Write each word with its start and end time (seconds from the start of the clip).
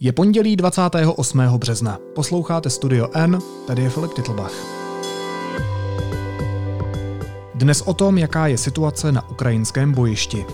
Je 0.00 0.12
pondělí 0.12 0.56
28. 0.56 1.40
března. 1.58 1.98
Posloucháte 2.14 2.70
Studio 2.70 3.08
N, 3.14 3.38
tady 3.66 3.82
je 3.82 3.90
Filip 3.90 4.12
Titlbach. 4.14 4.52
Dnes 7.54 7.82
o 7.82 7.94
tom, 7.94 8.18
jaká 8.18 8.46
je 8.46 8.58
situace 8.58 9.12
na 9.12 9.28
ukrajinském 9.30 9.92
bojišti. 9.92 10.46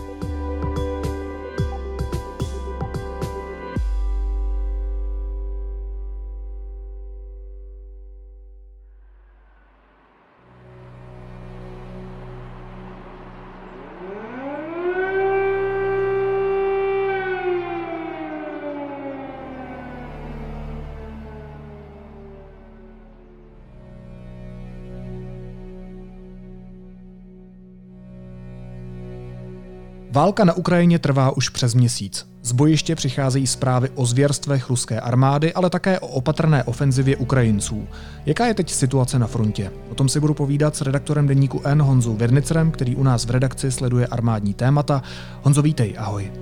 Válka 30.13 30.45
na 30.45 30.53
Ukrajině 30.53 30.99
trvá 30.99 31.37
už 31.37 31.49
přes 31.49 31.75
měsíc. 31.75 32.27
Z 32.43 32.53
bojiště 32.53 32.95
přicházejí 32.95 33.47
zprávy 33.47 33.91
o 33.95 34.07
zvěrstvech 34.07 34.71
ruské 34.71 35.01
armády, 35.01 35.53
ale 35.53 35.71
také 35.71 36.01
o 36.01 36.07
opatrné 36.07 36.65
ofenzivě 36.65 37.17
Ukrajinců. 37.17 37.89
Jaká 38.27 38.47
je 38.47 38.55
teď 38.55 38.71
situace 38.71 39.19
na 39.19 39.27
frontě? 39.27 39.71
O 39.91 39.95
tom 39.95 40.09
si 40.09 40.21
budu 40.21 40.35
povídat 40.35 40.77
s 40.77 40.81
redaktorem 40.81 41.27
deníku 41.27 41.61
N 41.65 41.83
Honzou 41.83 42.17
Vernicerem, 42.17 42.71
který 42.71 42.97
u 42.97 43.03
nás 43.03 43.27
v 43.27 43.31
redakci 43.31 43.73
sleduje 43.73 44.07
armádní 44.07 44.55
témata. 44.55 45.03
Honzo, 45.43 45.63
vítej, 45.63 45.95
ahoj. 45.99 46.33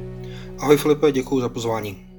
Ahoj 0.59 0.77
Filipe, 0.77 1.13
děkuji 1.13 1.41
za 1.41 1.49
pozvání. 1.49 2.10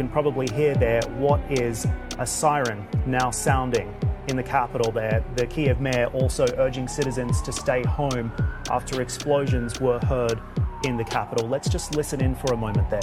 Can 0.00 0.08
probably 0.08 0.46
hear 0.54 0.74
there 0.76 1.02
what 1.18 1.42
is 1.52 1.86
a 2.20 2.26
siren 2.26 2.88
now 3.04 3.30
sounding 3.30 3.94
in 4.28 4.36
the 4.36 4.42
capital 4.42 4.90
there. 4.90 5.22
The 5.36 5.46
Kiev 5.46 5.78
mayor 5.78 6.06
also 6.14 6.46
urging 6.56 6.88
citizens 6.88 7.42
to 7.42 7.52
stay 7.52 7.82
home 7.82 8.32
after 8.70 9.02
explosions 9.02 9.78
were 9.78 9.98
heard 9.98 10.40
in 10.84 10.96
the 10.96 11.04
capital. 11.04 11.46
Let's 11.46 11.68
just 11.68 11.96
listen 11.96 12.22
in 12.22 12.34
for 12.34 12.54
a 12.54 12.56
moment 12.56 12.88
there. 12.88 13.02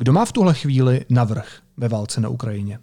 Kdo 0.00 0.12
má 0.12 0.24
v 0.24 0.32
tuhle 0.32 0.54
chvíli 0.54 1.04
navrh 1.08 1.58
ve 1.76 1.88
válce 1.88 2.20
na 2.20 2.28
Ukrajině? 2.28 2.78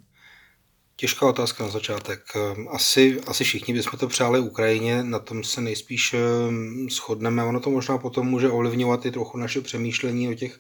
Těžká 0.95 1.25
otázka 1.25 1.63
na 1.63 1.69
začátek. 1.69 2.19
Ehm, 2.35 2.67
asi, 2.71 3.21
asi 3.27 3.43
všichni 3.43 3.73
bychom 3.73 3.99
to 3.99 4.07
přáli 4.07 4.39
Ukrajině, 4.39 5.03
na 5.03 5.19
tom 5.19 5.43
se 5.43 5.61
nejspíš 5.61 6.13
ehm, 6.13 6.87
shodneme. 6.89 7.43
Ono 7.43 7.59
to 7.59 7.69
možná 7.69 7.97
potom 7.97 8.27
může 8.27 8.49
ovlivňovat 8.49 9.05
i 9.05 9.11
trochu 9.11 9.37
naše 9.37 9.61
přemýšlení 9.61 10.29
o 10.29 10.33
těch 10.33 10.59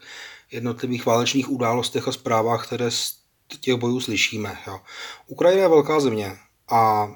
jednotlivých 0.51 1.05
válečných 1.05 1.49
událostech 1.49 2.07
a 2.07 2.11
zprávách, 2.11 2.67
které 2.67 2.91
z 2.91 3.13
těch 3.59 3.75
bojů 3.75 3.99
slyšíme. 3.99 4.57
Jo. 4.67 4.79
Ukrajina 5.27 5.63
je 5.63 5.69
velká 5.69 5.99
země 5.99 6.37
a 6.69 7.11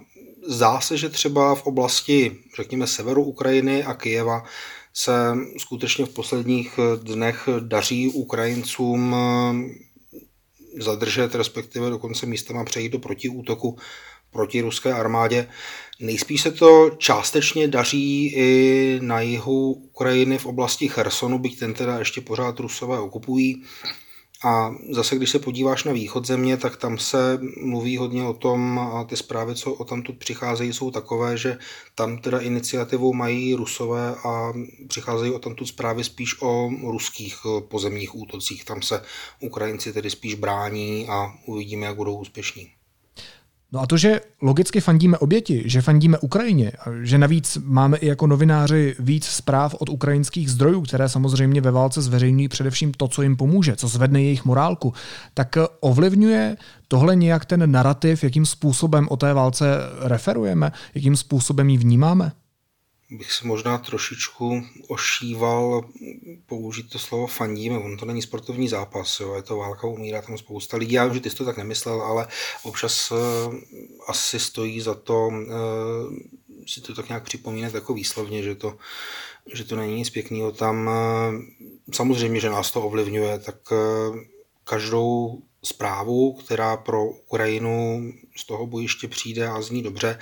zdá 0.47 0.81
se, 0.81 0.97
že 0.97 1.09
třeba 1.09 1.55
v 1.55 1.65
oblasti, 1.65 2.37
řekněme, 2.55 2.87
severu 2.87 3.23
Ukrajiny 3.23 3.83
a 3.83 3.93
Kyjeva 3.93 4.43
se 4.93 5.13
skutečně 5.57 6.05
v 6.05 6.13
posledních 6.13 6.79
dnech 7.03 7.49
daří 7.59 8.07
Ukrajincům 8.07 9.15
eh, 9.15 10.83
zadržet, 10.83 11.35
respektive 11.35 11.89
dokonce 11.89 12.25
místama 12.25 12.65
přejít 12.65 12.91
do 12.91 12.99
protiútoku 12.99 13.77
proti 14.31 14.61
ruské 14.61 14.93
armádě. 14.93 15.47
Nejspíš 15.99 16.41
se 16.41 16.51
to 16.51 16.89
částečně 16.97 17.67
daří 17.67 18.33
i 18.35 18.99
na 19.01 19.21
jihu 19.21 19.73
Ukrajiny 19.73 20.37
v 20.37 20.45
oblasti 20.45 20.87
Chersonu, 20.87 21.39
byť 21.39 21.59
ten 21.59 21.73
teda 21.73 21.99
ještě 21.99 22.21
pořád 22.21 22.59
rusové 22.59 22.99
okupují. 22.99 23.63
A 24.43 24.75
zase, 24.89 25.15
když 25.15 25.29
se 25.29 25.39
podíváš 25.39 25.83
na 25.83 25.91
východ 25.91 26.27
země, 26.27 26.57
tak 26.57 26.77
tam 26.77 26.97
se 26.97 27.39
mluví 27.61 27.97
hodně 27.97 28.23
o 28.23 28.33
tom, 28.33 28.79
a 28.79 29.03
ty 29.03 29.17
zprávy, 29.17 29.55
co 29.55 29.73
o 29.73 29.83
tamtud 29.83 30.17
přicházejí, 30.17 30.73
jsou 30.73 30.91
takové, 30.91 31.37
že 31.37 31.57
tam 31.95 32.17
teda 32.17 32.39
iniciativu 32.39 33.13
mají 33.13 33.55
rusové 33.55 34.15
a 34.15 34.53
přicházejí 34.87 35.33
o 35.33 35.39
tamtud 35.39 35.65
zprávy 35.65 36.03
spíš 36.03 36.41
o 36.41 36.69
ruských 36.83 37.37
pozemních 37.67 38.15
útocích. 38.15 38.65
Tam 38.65 38.81
se 38.81 39.03
Ukrajinci 39.39 39.93
tedy 39.93 40.09
spíš 40.09 40.35
brání 40.35 41.07
a 41.09 41.33
uvidíme, 41.45 41.85
jak 41.85 41.95
budou 41.95 42.17
úspěšní. 42.17 42.80
No 43.73 43.79
a 43.79 43.87
to, 43.87 43.97
že 43.97 44.21
logicky 44.41 44.81
fandíme 44.81 45.17
oběti, 45.17 45.63
že 45.65 45.81
fandíme 45.81 46.17
Ukrajině, 46.17 46.71
že 47.01 47.17
navíc 47.17 47.57
máme 47.63 47.97
i 47.97 48.07
jako 48.07 48.27
novináři 48.27 48.95
víc 48.99 49.25
zpráv 49.25 49.75
od 49.79 49.89
ukrajinských 49.89 50.51
zdrojů, 50.51 50.81
které 50.81 51.09
samozřejmě 51.09 51.61
ve 51.61 51.71
válce 51.71 52.01
zveřejňují 52.01 52.47
především 52.47 52.91
to, 52.91 53.07
co 53.07 53.21
jim 53.21 53.37
pomůže, 53.37 53.75
co 53.75 53.87
zvedne 53.87 54.23
jejich 54.23 54.45
morálku, 54.45 54.93
tak 55.33 55.57
ovlivňuje 55.79 56.57
tohle 56.87 57.15
nějak 57.15 57.45
ten 57.45 57.71
narrativ, 57.71 58.23
jakým 58.23 58.45
způsobem 58.45 59.07
o 59.09 59.17
té 59.17 59.33
válce 59.33 59.65
referujeme, 60.01 60.71
jakým 60.95 61.15
způsobem 61.15 61.69
ji 61.69 61.77
vnímáme? 61.77 62.31
Bych 63.11 63.31
se 63.31 63.47
možná 63.47 63.77
trošičku 63.77 64.63
ošíval 64.87 65.89
použít 66.45 66.89
to 66.89 66.99
slovo 66.99 67.27
fandíme. 67.27 67.77
On 67.77 67.97
to 67.97 68.05
není 68.05 68.21
sportovní 68.21 68.67
zápas, 68.67 69.19
jo. 69.19 69.35
je 69.35 69.41
to 69.41 69.57
válka, 69.57 69.87
umírá 69.87 70.21
tam 70.21 70.37
spousta 70.37 70.77
lidí. 70.77 70.93
Já 70.93 71.13
že 71.13 71.19
ty 71.19 71.29
jsi 71.29 71.35
to 71.35 71.45
tak 71.45 71.57
nemyslel, 71.57 72.01
ale 72.01 72.27
občas 72.63 73.11
uh, 73.11 73.17
asi 74.07 74.39
stojí 74.39 74.81
za 74.81 74.93
to 74.93 75.27
uh, 75.27 75.43
si 76.67 76.81
to 76.81 76.95
tak 76.95 77.07
nějak 77.09 77.23
připomínat 77.23 77.73
jako 77.73 77.93
výslovně, 77.93 78.43
že 78.43 78.55
to, 78.55 78.77
že 79.53 79.63
to 79.63 79.75
není 79.75 79.95
nic 79.95 80.09
pěkného. 80.09 80.51
Tam 80.51 80.87
uh, 80.87 81.41
samozřejmě, 81.93 82.39
že 82.39 82.49
nás 82.49 82.71
to 82.71 82.81
ovlivňuje, 82.81 83.39
tak 83.39 83.55
každou 84.63 85.41
zprávu, 85.63 86.33
která 86.33 86.77
pro 86.77 87.05
Ukrajinu 87.05 88.11
z 88.35 88.45
toho 88.45 88.67
bojiště 88.67 89.07
přijde 89.07 89.47
a 89.47 89.61
zní 89.61 89.83
dobře, 89.83 90.19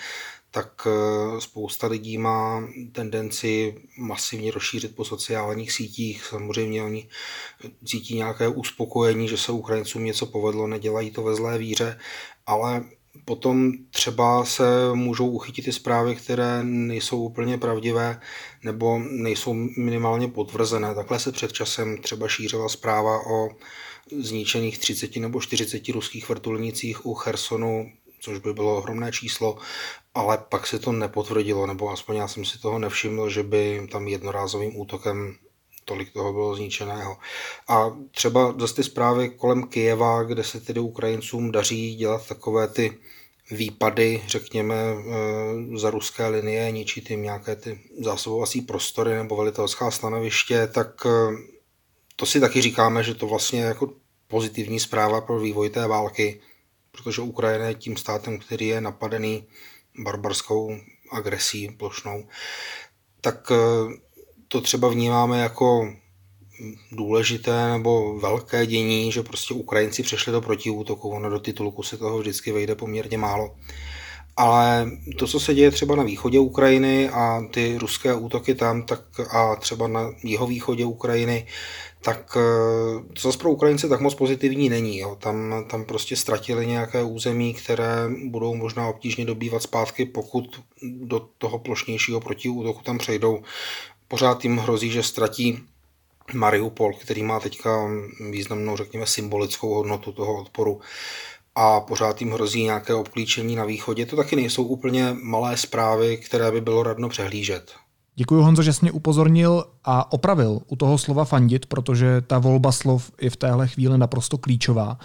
tak 0.51 0.87
eh, 0.87 1.41
spousta 1.41 1.87
lidí 1.87 2.17
má 2.17 2.67
tendenci 2.91 3.75
masivně 3.97 4.51
rozšířit 4.51 4.95
po 4.95 5.05
sociálních 5.05 5.71
sítích. 5.71 6.25
Samozřejmě 6.25 6.83
oni 6.83 7.09
cítí 7.85 8.15
nějaké 8.15 8.47
uspokojení, 8.47 9.27
že 9.27 9.37
se 9.37 9.51
Ukrajincům 9.51 10.03
něco 10.03 10.25
povedlo, 10.25 10.67
nedělají 10.67 11.11
to 11.11 11.23
ve 11.23 11.35
zlé 11.35 11.57
víře, 11.57 11.99
ale 12.45 12.85
potom 13.25 13.71
třeba 13.89 14.45
se 14.45 14.63
můžou 14.93 15.29
uchytit 15.29 15.67
i 15.67 15.73
zprávy, 15.73 16.15
které 16.15 16.63
nejsou 16.63 17.23
úplně 17.23 17.57
pravdivé 17.57 18.21
nebo 18.63 18.99
nejsou 18.99 19.53
minimálně 19.77 20.27
potvrzené. 20.27 20.95
Takhle 20.95 21.19
se 21.19 21.31
před 21.31 21.53
časem 21.53 21.97
třeba 21.97 22.27
šířila 22.27 22.69
zpráva 22.69 23.27
o 23.27 23.49
zničených 24.19 24.77
30 24.77 25.15
nebo 25.15 25.41
40 25.41 25.89
ruských 25.89 26.29
vrtulnicích 26.29 27.05
u 27.05 27.13
Chersonu 27.13 27.91
což 28.19 28.39
by 28.39 28.53
bylo 28.53 28.77
ohromné 28.77 29.11
číslo, 29.11 29.57
ale 30.13 30.37
pak 30.37 30.67
se 30.67 30.79
to 30.79 30.91
nepotvrdilo, 30.91 31.67
nebo 31.67 31.89
aspoň 31.89 32.15
já 32.15 32.27
jsem 32.27 32.45
si 32.45 32.59
toho 32.59 32.79
nevšiml, 32.79 33.29
že 33.29 33.43
by 33.43 33.87
tam 33.91 34.07
jednorázovým 34.07 34.79
útokem 34.79 35.35
tolik 35.85 36.13
toho 36.13 36.33
bylo 36.33 36.55
zničeného. 36.55 37.17
A 37.67 37.97
třeba 38.11 38.55
zase 38.59 38.75
ty 38.75 38.83
zprávy 38.83 39.29
kolem 39.29 39.63
Kijeva, 39.63 40.23
kde 40.23 40.43
se 40.43 40.59
tedy 40.59 40.79
Ukrajincům 40.79 41.51
daří 41.51 41.95
dělat 41.95 42.27
takové 42.27 42.67
ty 42.67 42.97
výpady, 43.51 44.21
řekněme, 44.27 44.75
eh, 44.75 45.77
za 45.77 45.89
ruské 45.89 46.27
linie, 46.27 46.71
ničit 46.71 47.09
jim 47.09 47.21
nějaké 47.21 47.55
ty 47.55 47.79
zásobovací 47.99 48.61
prostory 48.61 49.15
nebo 49.15 49.35
velitelská 49.35 49.91
stanoviště, 49.91 50.67
tak 50.67 51.05
eh, 51.05 51.09
to 52.15 52.25
si 52.25 52.39
taky 52.39 52.61
říkáme, 52.61 53.03
že 53.03 53.15
to 53.15 53.27
vlastně 53.27 53.61
jako 53.61 53.93
pozitivní 54.27 54.79
zpráva 54.79 55.21
pro 55.21 55.39
vývoj 55.39 55.69
té 55.69 55.87
války, 55.87 56.41
protože 57.03 57.21
Ukrajina 57.21 57.65
je 57.65 57.75
tím 57.75 57.97
státem, 57.97 58.39
který 58.39 58.67
je 58.67 58.81
napadený 58.81 59.47
barbarskou 59.99 60.77
agresí 61.11 61.69
plošnou, 61.69 62.27
tak 63.21 63.51
eh, 63.51 63.93
to 64.47 64.61
třeba 64.61 64.87
vnímáme 64.87 65.39
jako 65.39 65.93
důležité 66.91 67.67
nebo 67.71 68.19
velké 68.19 68.65
dění, 68.65 69.11
že 69.11 69.23
prostě 69.23 69.53
Ukrajinci 69.53 70.03
přešli 70.03 70.31
do 70.31 70.41
protiútoku, 70.41 71.09
ono 71.09 71.29
do 71.29 71.39
titulku 71.39 71.83
se 71.83 71.97
toho 71.97 72.19
vždycky 72.19 72.51
vejde 72.51 72.75
poměrně 72.75 73.17
málo. 73.17 73.55
Ale 74.39 74.91
to, 75.17 75.27
co 75.27 75.39
se 75.39 75.53
děje 75.53 75.71
třeba 75.71 75.95
na 75.95 76.03
východě 76.03 76.39
Ukrajiny 76.39 77.09
a 77.09 77.41
ty 77.51 77.77
ruské 77.77 78.13
útoky 78.13 78.55
tam, 78.55 78.83
tak 78.83 79.01
a 79.29 79.55
třeba 79.55 79.87
na 79.87 80.11
jihovýchodě 80.23 80.85
Ukrajiny, 80.85 81.47
tak 82.01 82.37
to 83.13 83.21
zase 83.21 83.37
pro 83.37 83.51
Ukrajince 83.51 83.89
tak 83.89 83.99
moc 83.99 84.15
pozitivní 84.15 84.69
není. 84.69 84.99
Jo. 84.99 85.15
Tam, 85.19 85.65
tam 85.69 85.85
prostě 85.85 86.15
ztratili 86.15 86.67
nějaké 86.67 87.03
území, 87.03 87.53
které 87.53 88.09
budou 88.25 88.55
možná 88.55 88.87
obtížně 88.87 89.25
dobývat 89.25 89.63
zpátky, 89.63 90.05
pokud 90.05 90.61
do 90.83 91.19
toho 91.37 91.59
plošnějšího 91.59 92.19
protiútoku 92.19 92.83
tam 92.83 92.97
přejdou. 92.97 93.43
Pořád 94.07 94.43
jim 94.43 94.57
hrozí, 94.57 94.91
že 94.91 95.03
ztratí 95.03 95.59
Mariupol, 96.33 96.93
který 96.93 97.23
má 97.23 97.39
teďka 97.39 97.89
významnou, 98.31 98.77
řekněme, 98.77 99.05
symbolickou 99.05 99.73
hodnotu 99.73 100.11
toho 100.11 100.41
odporu 100.41 100.81
a 101.61 101.79
pořád 101.79 102.21
jim 102.21 102.31
hrozí 102.31 102.63
nějaké 102.63 102.93
obklíčení 102.93 103.55
na 103.55 103.65
východě. 103.65 104.05
To 104.05 104.15
taky 104.15 104.35
nejsou 104.35 104.63
úplně 104.63 105.15
malé 105.23 105.57
zprávy, 105.57 106.17
které 106.17 106.51
by 106.51 106.61
bylo 106.61 106.83
radno 106.83 107.09
přehlížet. 107.09 107.71
Děkuji 108.15 108.43
Honzo, 108.43 108.61
že 108.63 108.73
jsi 108.73 108.79
mě 108.81 108.91
upozornil 108.91 109.65
a 109.83 110.11
opravil 110.11 110.59
u 110.67 110.75
toho 110.75 110.97
slova 110.97 111.25
fandit, 111.25 111.65
protože 111.65 112.21
ta 112.21 112.39
volba 112.39 112.71
slov 112.71 113.11
je 113.21 113.29
v 113.29 113.35
téhle 113.35 113.67
chvíli 113.67 113.97
naprosto 113.97 114.37
klíčová. 114.37 114.97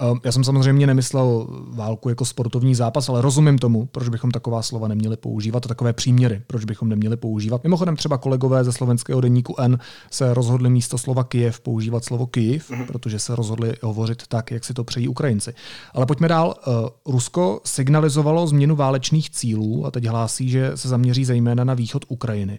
Ehm, 0.00 0.20
já 0.24 0.32
jsem 0.32 0.44
samozřejmě 0.44 0.86
nemyslel 0.86 1.46
válku 1.68 2.08
jako 2.08 2.24
sportovní 2.24 2.74
zápas, 2.74 3.08
ale 3.08 3.22
rozumím 3.22 3.58
tomu, 3.58 3.86
proč 3.86 4.08
bychom 4.08 4.30
taková 4.30 4.62
slova 4.62 4.88
neměli 4.88 5.16
používat 5.16 5.66
a 5.66 5.68
takové 5.68 5.92
příměry, 5.92 6.42
proč 6.46 6.64
bychom 6.64 6.88
neměli 6.88 7.16
používat. 7.16 7.64
Mimochodem 7.64 7.96
třeba 7.96 8.18
kolegové 8.18 8.64
ze 8.64 8.72
slovenského 8.72 9.20
denníku 9.20 9.54
N 9.60 9.78
se 10.10 10.34
rozhodli 10.34 10.70
místo 10.70 10.98
slova 10.98 11.24
Kijev 11.24 11.60
používat 11.60 12.04
slovo 12.04 12.26
Kijev, 12.26 12.70
mm-hmm. 12.70 12.86
protože 12.86 13.18
se 13.18 13.36
rozhodli 13.36 13.74
hovořit 13.82 14.26
tak, 14.28 14.50
jak 14.50 14.64
si 14.64 14.74
to 14.74 14.84
přejí 14.84 15.08
Ukrajinci. 15.08 15.54
Ale 15.94 16.06
pojďme 16.06 16.28
dál. 16.28 16.54
Ehm, 16.66 16.88
Rusko 17.06 17.60
signalizovalo 17.64 18.46
změnu 18.46 18.76
válečných 18.76 19.30
cílů 19.30 19.86
a 19.86 19.90
teď 19.90 20.06
hlásí, 20.06 20.50
že 20.50 20.72
se 20.74 20.88
zaměří 20.88 21.24
zejména 21.24 21.64
na 21.64 21.74
východ 21.74 22.04
Ukrajiny. 22.08 22.58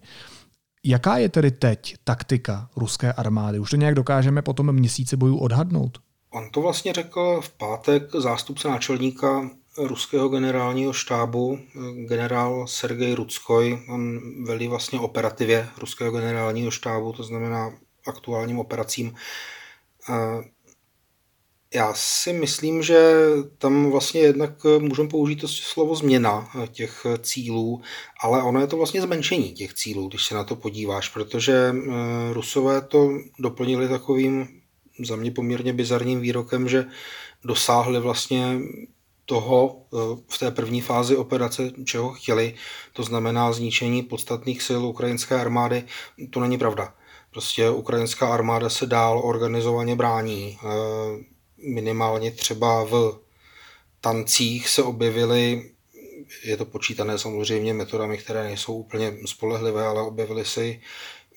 Jaká 0.87 1.17
je 1.17 1.29
tedy 1.29 1.51
teď 1.51 1.95
taktika 2.03 2.69
ruské 2.75 3.13
armády? 3.13 3.59
Už 3.59 3.69
to 3.69 3.75
nějak 3.75 3.95
dokážeme 3.95 4.41
po 4.41 4.53
tom 4.53 4.71
měsíci 4.71 5.17
bojů 5.17 5.37
odhadnout? 5.37 6.04
On 6.35 6.49
to 6.49 6.61
vlastně 6.61 6.93
řekl 6.93 7.41
v 7.41 7.49
pátek 7.49 8.03
zástupce 8.15 8.67
náčelníka 8.67 9.49
ruského 9.77 10.29
generálního 10.29 10.93
štábu, 10.93 11.59
generál 11.93 12.67
Sergej 12.67 13.13
Ruckoj. 13.13 13.79
On 13.89 14.19
velí 14.45 14.67
vlastně 14.67 14.99
operativě 14.99 15.67
ruského 15.77 16.11
generálního 16.11 16.71
štábu, 16.71 17.13
to 17.13 17.23
znamená 17.23 17.73
aktuálním 18.07 18.59
operacím. 18.59 19.15
Já 21.73 21.93
si 21.95 22.33
myslím, 22.33 22.83
že 22.83 23.21
tam 23.57 23.91
vlastně 23.91 24.21
jednak 24.21 24.51
můžeme 24.79 25.09
použít 25.09 25.35
to 25.35 25.47
slovo 25.47 25.95
změna 25.95 26.49
těch 26.71 27.05
cílů, 27.21 27.81
ale 28.23 28.43
ono 28.43 28.61
je 28.61 28.67
to 28.67 28.77
vlastně 28.77 29.01
zmenšení 29.01 29.53
těch 29.53 29.73
cílů, 29.73 30.07
když 30.07 30.25
se 30.25 30.35
na 30.35 30.43
to 30.43 30.55
podíváš, 30.55 31.09
protože 31.09 31.75
Rusové 32.31 32.81
to 32.81 33.09
doplnili 33.39 33.89
takovým 33.89 34.61
za 35.03 35.15
mě 35.15 35.31
poměrně 35.31 35.73
bizarním 35.73 36.21
výrokem, 36.21 36.69
že 36.69 36.85
dosáhli 37.43 37.99
vlastně 37.99 38.59
toho 39.25 39.81
eh, 39.93 39.97
v 40.27 40.39
té 40.39 40.51
první 40.51 40.81
fázi 40.81 41.17
operace, 41.17 41.71
čeho 41.85 42.13
chtěli, 42.13 42.53
to 42.93 43.03
znamená 43.03 43.51
zničení 43.51 44.03
podstatných 44.03 44.61
sil 44.67 44.81
ukrajinské 44.85 45.35
armády, 45.35 45.83
to 46.29 46.39
není 46.39 46.57
pravda. 46.57 46.93
Prostě 47.31 47.69
ukrajinská 47.69 48.33
armáda 48.33 48.69
se 48.69 48.85
dál 48.85 49.21
organizovaně 49.23 49.95
brání. 49.95 50.57
Eh, 50.63 51.23
minimálně 51.57 52.31
třeba 52.31 52.83
v 52.83 53.19
tancích 54.01 54.69
se 54.69 54.83
objevily, 54.83 55.71
je 56.43 56.57
to 56.57 56.65
počítané 56.65 57.17
samozřejmě 57.17 57.73
metodami, 57.73 58.17
které 58.17 58.43
nejsou 58.43 58.73
úplně 58.73 59.13
spolehlivé, 59.25 59.85
ale 59.85 60.01
objevily 60.01 60.45
se 60.45 60.73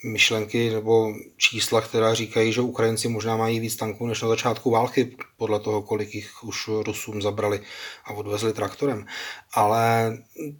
myšlenky 0.04 0.70
nebo 0.70 1.14
čísla, 1.36 1.80
která 1.80 2.14
říkají, 2.14 2.52
že 2.52 2.60
Ukrajinci 2.60 3.08
možná 3.08 3.36
mají 3.36 3.60
víc 3.60 3.76
tanků 3.76 4.06
než 4.06 4.22
na 4.22 4.28
začátku 4.28 4.70
války, 4.70 5.16
podle 5.36 5.60
toho, 5.60 5.82
kolik 5.82 6.14
jich 6.14 6.44
už 6.44 6.68
Rusům 6.68 7.22
zabrali 7.22 7.60
a 8.04 8.10
odvezli 8.10 8.52
traktorem. 8.52 9.06
Ale 9.54 10.16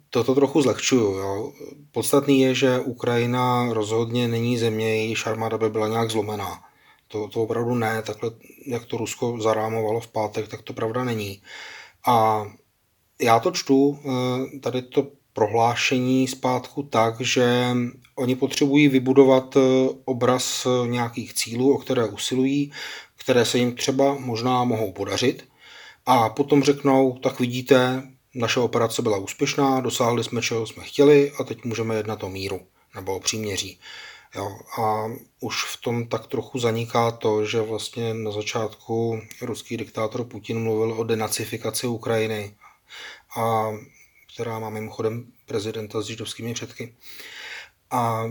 toto 0.09 0.35
trochu 0.35 0.61
zlehčuju. 0.61 1.17
Jo. 1.17 1.53
Podstatný 1.91 2.41
je, 2.41 2.55
že 2.55 2.79
Ukrajina 2.79 3.73
rozhodně 3.73 4.27
není 4.27 4.57
země, 4.57 4.95
jejíž 4.95 5.27
armáda 5.27 5.57
by 5.57 5.69
byla 5.69 5.87
nějak 5.87 6.09
zlomená. 6.09 6.63
To, 7.07 7.27
to 7.27 7.43
opravdu 7.43 7.75
ne, 7.75 8.01
takhle, 8.01 8.31
jak 8.67 8.85
to 8.85 8.97
Rusko 8.97 9.37
zarámovalo 9.41 9.99
v 9.99 10.07
pátek, 10.07 10.47
tak 10.47 10.61
to 10.61 10.73
pravda 10.73 11.03
není. 11.03 11.41
A 12.07 12.45
já 13.21 13.39
to 13.39 13.51
čtu, 13.51 13.99
eh, 14.05 14.59
tady 14.59 14.81
to 14.81 15.07
prohlášení 15.39 16.27
zpátku 16.27 16.83
tak, 16.83 17.21
že 17.21 17.75
oni 18.15 18.35
potřebují 18.35 18.87
vybudovat 18.87 19.57
eh, 19.57 19.59
obraz 20.05 20.67
nějakých 20.85 21.33
cílů, 21.33 21.75
o 21.75 21.77
které 21.77 22.05
usilují, 22.05 22.71
které 23.17 23.45
se 23.45 23.57
jim 23.57 23.75
třeba 23.75 24.15
možná 24.19 24.63
mohou 24.63 24.91
podařit. 24.91 25.47
A 26.05 26.29
potom 26.29 26.63
řeknou, 26.63 27.17
tak 27.17 27.39
vidíte, 27.39 28.03
naše 28.35 28.59
operace 28.59 29.01
byla 29.01 29.17
úspěšná, 29.17 29.79
dosáhli 29.79 30.23
jsme, 30.23 30.41
čeho 30.41 30.67
jsme 30.67 30.83
chtěli 30.83 31.31
a 31.39 31.43
teď 31.43 31.63
můžeme 31.63 31.95
jednat 31.95 32.23
o 32.23 32.29
míru 32.29 32.61
nebo 32.95 33.15
o 33.15 33.19
příměří. 33.19 33.79
Jo, 34.35 34.57
a 34.81 35.05
už 35.39 35.63
v 35.63 35.81
tom 35.81 36.07
tak 36.07 36.27
trochu 36.27 36.59
zaniká 36.59 37.11
to, 37.11 37.45
že 37.45 37.61
vlastně 37.61 38.13
na 38.13 38.31
začátku 38.31 39.21
ruský 39.41 39.77
diktátor 39.77 40.23
Putin 40.23 40.63
mluvil 40.63 40.93
o 40.93 41.03
denacifikaci 41.03 41.87
Ukrajiny, 41.87 42.55
a, 43.37 43.71
která 44.39 44.59
má 44.59 44.69
mimochodem 44.69 45.31
prezidenta 45.45 46.01
s 46.01 46.05
židovskými 46.05 46.53
předky. 46.53 46.95
A 47.91 48.23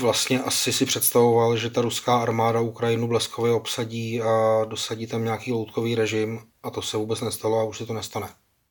vlastně 0.00 0.42
asi 0.42 0.72
si 0.72 0.86
představoval, 0.86 1.56
že 1.56 1.70
ta 1.70 1.80
ruská 1.80 2.18
armáda 2.18 2.60
Ukrajinu 2.60 3.08
bleskově 3.08 3.52
obsadí 3.52 4.22
a 4.22 4.64
dosadí 4.64 5.06
tam 5.06 5.24
nějaký 5.24 5.52
loutkový 5.52 5.94
režim 5.94 6.40
a 6.62 6.70
to 6.70 6.82
se 6.82 6.96
vůbec 6.96 7.20
nestalo 7.20 7.60
a 7.60 7.64
už 7.64 7.78
se 7.78 7.86
to 7.86 7.92
nestane. 7.92 8.28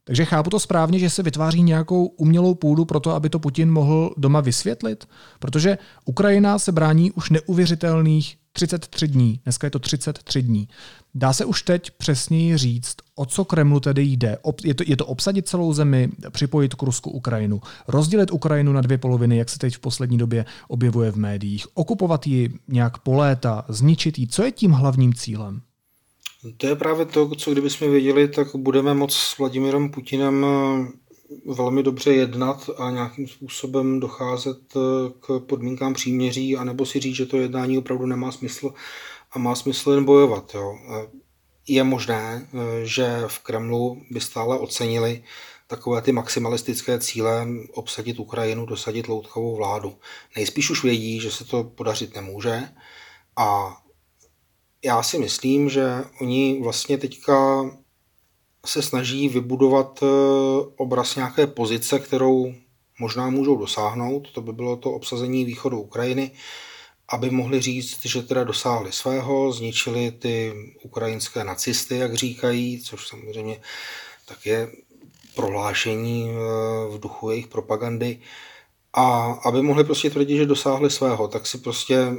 Takže 0.08 0.26
chápu 0.26 0.50
to 0.50 0.60
správně, 0.60 1.00
že 1.00 1.10
se 1.10 1.24
vytváří 1.24 1.64
nějakou 1.64 2.06
umělou 2.06 2.56
půdu 2.56 2.86
pro 2.86 3.00
to, 3.00 3.12
aby 3.12 3.30
to 3.30 3.40
Putin 3.40 3.72
mohl 3.72 4.14
doma 4.18 4.42
vysvětlit? 4.42 5.08
Protože 5.40 5.78
Ukrajina 6.06 6.60
se 6.60 6.72
brání 6.72 7.12
už 7.12 7.30
neuvěřitelných 7.30 8.38
33 8.54 9.08
dní. 9.08 9.40
Dneska 9.44 9.68
je 9.68 9.72
to 9.72 9.80
33 9.80 10.42
dní. 10.42 10.68
Dá 11.16 11.34
se 11.34 11.46
už 11.46 11.64
teď 11.64 11.92
přesněji 11.92 12.58
říct, 12.58 12.96
o 13.16 13.26
co 13.26 13.46
Kremlu 13.46 13.80
tedy 13.80 14.04
jde? 14.04 14.38
Je 14.64 14.74
to, 14.74 14.84
je 14.88 14.98
to 14.98 15.06
obsadit 15.06 15.48
celou 15.48 15.74
zemi, 15.74 16.10
připojit 16.30 16.76
k 16.76 16.82
Rusku 16.82 17.10
Ukrajinu, 17.10 17.62
rozdělit 17.88 18.32
Ukrajinu 18.32 18.74
na 18.74 18.82
dvě 18.82 18.98
poloviny, 18.98 19.38
jak 19.38 19.50
se 19.50 19.60
teď 19.60 19.76
v 19.76 19.80
poslední 19.80 20.18
době 20.18 20.46
objevuje 20.68 21.12
v 21.12 21.16
médiích, 21.16 21.68
okupovat 21.74 22.28
ji 22.28 22.54
nějak 22.68 22.98
po 22.98 23.14
léta, 23.14 23.66
zničit 23.68 24.20
ji. 24.20 24.28
Co 24.28 24.44
je 24.44 24.52
tím 24.52 24.72
hlavním 24.72 25.14
cílem? 25.14 25.62
To 26.58 26.68
je 26.68 26.76
právě 26.76 27.06
to, 27.06 27.36
co 27.36 27.52
kdybychom 27.52 27.92
věděli, 27.92 28.28
tak 28.28 28.56
budeme 28.56 28.94
moc 28.94 29.16
s 29.16 29.38
Vladimirem 29.38 29.90
Putinem 29.90 30.46
eh, 30.46 31.52
velmi 31.54 31.84
dobře 31.84 32.14
jednat 32.14 32.70
a 32.78 32.92
nějakým 32.92 33.28
způsobem 33.28 34.00
docházet 34.00 34.60
eh, 34.76 34.80
k 35.20 35.40
podmínkám 35.40 35.94
příměří, 35.94 36.58
anebo 36.58 36.86
si 36.86 37.00
říct, 37.00 37.16
že 37.16 37.26
to 37.26 37.38
jednání 37.38 37.78
opravdu 37.78 38.06
nemá 38.06 38.32
smysl 38.32 38.74
a 39.32 39.40
má 39.40 39.56
smysl 39.56 39.92
jen 39.92 40.06
bojovat. 40.06 40.56
Jo. 40.56 40.76
Eh, 40.90 41.08
je 41.68 41.84
možné, 41.84 42.48
že 42.84 43.24
v 43.28 43.40
Kremlu 43.40 44.02
by 44.12 44.22
stále 44.22 44.60
ocenili 44.60 45.24
takové 45.68 46.02
ty 46.02 46.12
maximalistické 46.12 47.00
cíle 47.00 47.48
obsadit 47.74 48.20
Ukrajinu, 48.20 48.66
dosadit 48.66 49.08
loutkovou 49.08 49.56
vládu. 49.56 49.96
Nejspíš 50.36 50.70
už 50.70 50.84
vědí, 50.84 51.20
že 51.20 51.32
se 51.32 51.46
to 51.46 51.64
podařit 51.64 52.16
nemůže 52.16 52.70
a 53.36 53.78
já 54.86 55.04
si 55.04 55.20
myslím, 55.20 55.70
že 55.70 56.04
oni 56.22 56.60
vlastně 56.64 56.98
teďka 56.98 57.70
se 58.66 58.82
snaží 58.82 59.30
vybudovat 59.30 60.04
eh, 60.04 60.08
obraz 60.78 61.16
nějaké 61.16 61.48
pozice, 61.48 62.00
kterou 62.00 62.54
možná 63.00 63.30
můžou 63.30 63.58
dosáhnout, 63.58 64.32
to 64.32 64.42
by 64.42 64.54
bylo 64.54 64.76
to 64.76 64.92
obsazení 64.92 65.46
východu 65.46 65.82
Ukrajiny, 65.82 66.32
aby 67.10 67.30
mohli 67.30 67.62
říct, 67.62 68.06
že 68.06 68.22
teda 68.22 68.44
dosáhli 68.44 68.92
svého, 68.92 69.52
zničili 69.52 70.12
ty 70.12 70.54
ukrajinské 70.84 71.44
nacisty, 71.44 71.98
jak 71.98 72.14
říkají, 72.14 72.82
což 72.82 73.08
samozřejmě 73.08 73.62
tak 74.26 74.46
je 74.46 74.72
prohlášení 75.36 76.30
eh, 76.30 76.36
v 76.96 77.00
duchu 77.00 77.30
jejich 77.30 77.48
propagandy. 77.48 78.20
A 78.94 79.32
aby 79.46 79.62
mohli 79.62 79.84
prostě 79.84 80.10
tvrdit, 80.10 80.38
že 80.38 80.46
dosáhli 80.46 80.90
svého, 80.90 81.28
tak 81.28 81.48
si 81.48 81.58
prostě 81.58 82.16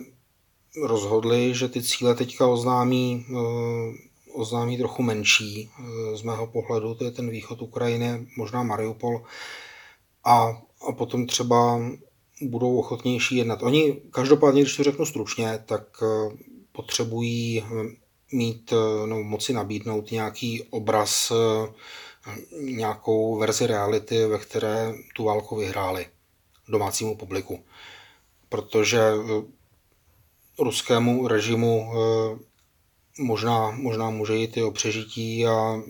rozhodli, 0.82 1.54
že 1.54 1.68
ty 1.68 1.82
cíle 1.82 2.14
teďka 2.14 2.46
oznámí, 2.46 3.26
eh, 3.30 3.92
oznámí 4.32 4.78
trochu 4.78 5.02
menší 5.02 5.70
eh, 5.70 6.16
z 6.16 6.22
mého 6.22 6.46
pohledu, 6.46 6.94
to 6.94 7.04
je 7.04 7.10
ten 7.10 7.30
východ 7.30 7.62
Ukrajiny, 7.62 8.26
možná 8.36 8.62
Mariupol 8.62 9.22
a, 10.24 10.62
a 10.88 10.92
potom 10.92 11.26
třeba 11.26 11.80
budou 12.42 12.78
ochotnější 12.78 13.36
jednat. 13.36 13.62
Oni 13.62 13.96
každopádně, 14.10 14.62
když 14.62 14.76
to 14.76 14.84
řeknu 14.84 15.06
stručně, 15.06 15.64
tak 15.66 15.82
eh, 16.02 16.36
potřebují 16.72 17.64
mít, 18.32 18.72
no, 19.06 19.22
moci 19.22 19.52
nabídnout 19.52 20.10
nějaký 20.10 20.62
obraz, 20.62 21.32
nějakou 22.60 23.38
verzi 23.38 23.66
reality, 23.66 24.26
ve 24.26 24.38
které 24.38 24.94
tu 25.14 25.24
válku 25.24 25.56
vyhráli 25.56 26.06
domácímu 26.68 27.16
publiku. 27.16 27.64
Protože 28.48 29.00
ruskému 30.58 31.28
režimu 31.28 31.92
možná, 33.18 33.70
možná 33.70 34.10
může 34.10 34.34
jít 34.34 34.56
i 34.56 34.62
o 34.62 34.70
přežití 34.70 35.46
a 35.46 35.82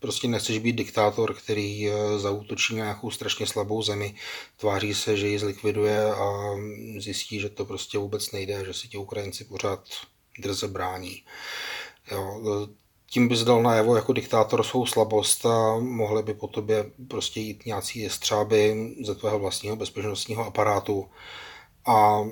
prostě 0.00 0.28
nechceš 0.28 0.58
být 0.58 0.76
diktátor, 0.76 1.34
který 1.34 1.88
eh, 1.88 2.18
zautočí 2.18 2.76
na 2.76 2.84
nějakou 2.84 3.10
strašně 3.10 3.46
slabou 3.46 3.82
zemi, 3.82 4.14
tváří 4.56 4.94
se, 4.94 5.16
že 5.16 5.28
ji 5.28 5.38
zlikviduje 5.38 6.14
a 6.14 6.54
zjistí, 6.98 7.40
že 7.40 7.48
to 7.48 7.64
prostě 7.64 7.98
vůbec 7.98 8.32
nejde, 8.32 8.64
že 8.64 8.74
si 8.74 8.88
ti 8.88 8.96
Ukrajinci 8.96 9.44
pořád 9.44 9.88
drze 10.38 10.68
brání. 10.68 11.22
Jo, 12.10 12.40
eh, 12.44 12.74
tím 13.10 13.28
bys 13.28 13.44
dal 13.44 13.62
najevo 13.62 13.96
jako 13.96 14.12
diktátor 14.12 14.62
svou 14.62 14.86
slabost 14.86 15.46
a 15.46 15.78
mohli 15.78 16.22
by 16.22 16.34
po 16.34 16.46
tobě 16.46 16.90
prostě 17.08 17.40
jít 17.40 17.66
nějací 17.66 18.00
jestřáby 18.00 18.94
ze 19.04 19.14
tvého 19.14 19.38
vlastního 19.38 19.76
bezpečnostního 19.76 20.46
aparátu. 20.46 21.10
A 21.86 22.24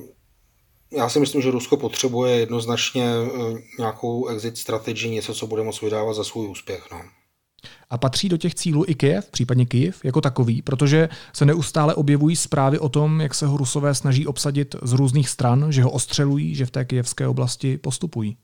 já 0.96 1.08
si 1.08 1.20
myslím, 1.20 1.42
že 1.42 1.50
Rusko 1.50 1.76
potřebuje 1.76 2.36
jednoznačně 2.36 3.06
eh, 3.06 3.62
nějakou 3.78 4.26
exit 4.26 4.58
strategii, 4.58 5.10
něco, 5.10 5.34
co 5.34 5.46
bude 5.46 5.62
moct 5.62 5.82
vydávat 5.82 6.14
za 6.14 6.24
svůj 6.24 6.48
úspěch. 6.48 6.88
No. 6.92 7.00
A 7.90 7.98
patří 7.98 8.28
do 8.28 8.36
těch 8.36 8.54
cílů 8.54 8.84
i 8.88 8.94
Kyjev, 8.94 9.30
případně 9.30 9.66
Kyjev 9.66 10.04
jako 10.04 10.20
takový, 10.20 10.62
protože 10.62 11.08
se 11.32 11.46
neustále 11.46 11.94
objevují 11.94 12.36
zprávy 12.36 12.78
o 12.78 12.88
tom, 12.88 13.20
jak 13.20 13.34
se 13.34 13.46
ho 13.46 13.56
Rusové 13.56 13.94
snaží 13.94 14.26
obsadit 14.26 14.76
z 14.82 14.92
různých 14.92 15.28
stran, 15.28 15.72
že 15.72 15.82
ho 15.82 15.90
ostřelují, 15.90 16.54
že 16.54 16.66
v 16.66 16.70
té 16.70 16.84
kijevské 16.84 17.28
oblasti 17.28 17.78
postupují. 17.78 18.36